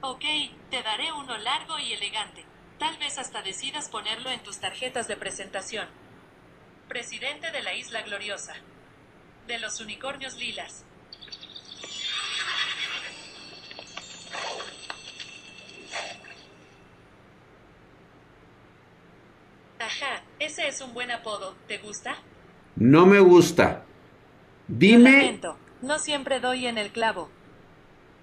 [0.00, 0.24] Ok,
[0.70, 2.44] te daré uno largo y elegante.
[2.78, 5.88] Tal vez hasta decidas ponerlo en tus tarjetas de presentación.
[6.88, 8.54] Presidente de la Isla Gloriosa.
[9.46, 10.84] De los unicornios lilas.
[19.78, 21.54] Ajá, ese es un buen apodo.
[21.66, 22.16] ¿Te gusta?
[22.76, 23.84] No me gusta.
[24.68, 25.12] Dime.
[25.12, 27.30] lamento, no siempre doy en el clavo.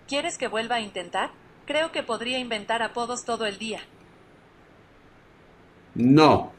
[0.07, 1.31] ¿Quieres que vuelva a intentar?
[1.65, 3.81] Creo que podría inventar apodos todo el día.
[5.95, 6.52] No.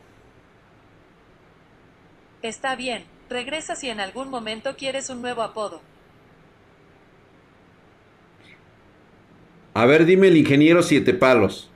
[2.42, 5.80] Está bien, regresa si en algún momento quieres un nuevo apodo.
[9.74, 11.70] A ver, dime el ingeniero Siete Palos.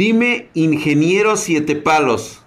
[0.00, 2.40] Dime ingeniero Siete Palos.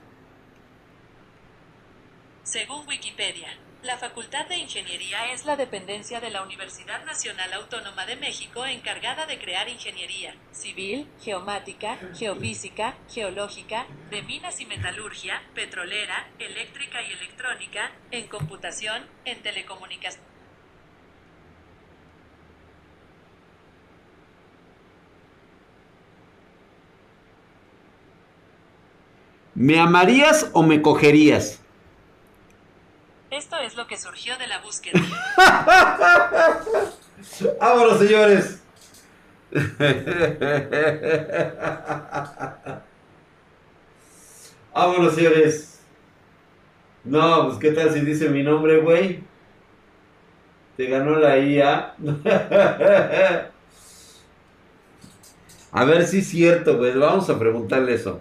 [2.41, 3.47] Según Wikipedia,
[3.84, 9.27] la Facultad de Ingeniería es la dependencia de la Universidad Nacional Autónoma de México encargada
[9.27, 17.91] de crear ingeniería civil, geomática, geofísica, geológica, de minas y metalurgia, petrolera, eléctrica y electrónica,
[18.09, 20.32] en computación, en telecomunicaciones.
[29.64, 31.61] ¿Me amarías o me cogerías?
[33.31, 34.99] Esto es lo que surgió de la búsqueda.
[37.61, 38.61] Vámonos, señores.
[44.73, 45.80] Vámonos, señores.
[47.06, 49.23] No, pues qué tal si dice mi nombre, güey.
[50.76, 51.95] Te ganó la IA.
[55.72, 56.98] A ver si es cierto, güey.
[56.98, 58.19] Vamos a preguntarle eso.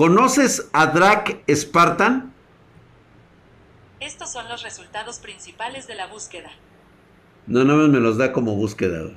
[0.00, 2.32] ¿Conoces a Drac Spartan?
[4.00, 6.50] Estos son los resultados principales de la búsqueda.
[7.46, 9.16] No, no me los da como búsqueda, güey.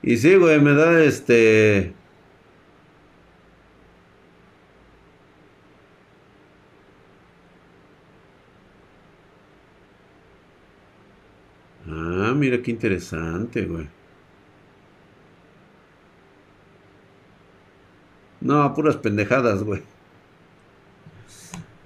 [0.00, 1.92] Y sí, güey, me da este.
[11.86, 13.88] Ah, mira qué interesante, güey.
[18.40, 19.82] No, puras pendejadas, güey.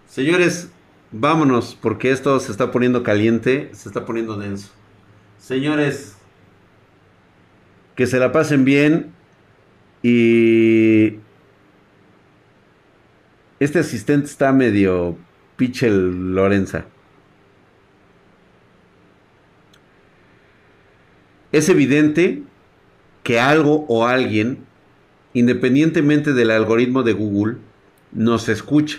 [0.09, 0.71] Señores,
[1.13, 4.71] vámonos, porque esto se está poniendo caliente, se está poniendo denso.
[5.39, 6.17] Señores,
[7.95, 9.13] que se la pasen bien
[10.03, 11.19] y
[13.61, 15.17] este asistente está medio
[15.57, 16.87] pichel Lorenza.
[21.53, 22.43] Es evidente
[23.23, 24.65] que algo o alguien,
[25.35, 27.57] independientemente del algoritmo de Google,
[28.13, 28.99] nos escucha.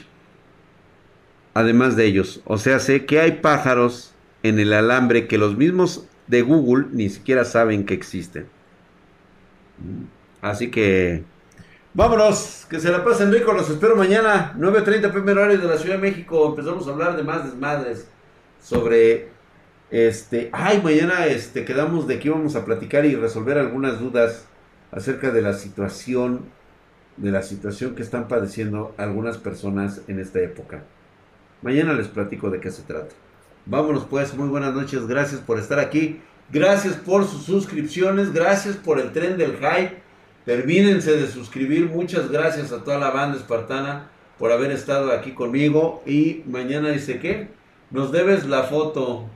[1.53, 6.05] Además de ellos, o sea, sé que hay pájaros en el alambre que los mismos
[6.27, 8.45] de Google ni siquiera saben que existen.
[10.41, 11.23] Así que
[11.93, 15.95] vámonos, que se la pasen rico, los espero mañana, 9.30 primer horario de la Ciudad
[15.95, 16.47] de México.
[16.47, 18.07] Empezamos a hablar de más desmadres
[18.63, 19.29] sobre
[19.89, 24.47] este, ay, mañana este quedamos de que íbamos a platicar y resolver algunas dudas
[24.91, 26.41] acerca de la situación
[27.17, 30.83] de la situación que están padeciendo algunas personas en esta época.
[31.61, 33.13] Mañana les platico de qué se trata.
[33.65, 36.19] Vámonos pues, muy buenas noches, gracias por estar aquí.
[36.51, 40.01] Gracias por sus suscripciones, gracias por el tren del hype.
[40.45, 41.87] Termínense de suscribir.
[41.87, 46.01] Muchas gracias a toda la banda espartana por haber estado aquí conmigo.
[46.05, 47.49] Y mañana dice que
[47.91, 49.27] nos debes la foto.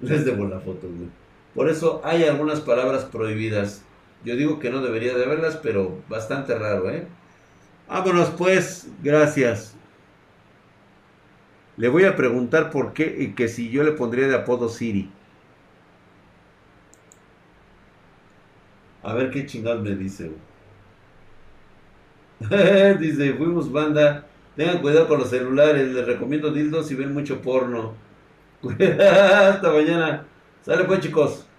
[0.00, 1.08] Les debo la foto, güey.
[1.54, 3.82] Por eso hay algunas palabras prohibidas.
[4.24, 7.06] Yo digo que no debería de verlas, pero bastante raro, ¿eh?
[7.88, 9.74] Vámonos pues, gracias.
[11.76, 15.10] Le voy a preguntar por qué y que si yo le pondría de apodo Siri.
[19.02, 20.30] A ver qué chingados me dice.
[23.00, 24.26] dice, fuimos banda.
[24.56, 25.92] Tengan cuidado con los celulares.
[25.92, 27.94] Les recomiendo dildos si ven mucho porno.
[28.62, 30.26] Hasta mañana.
[30.62, 31.49] Sale pues chicos.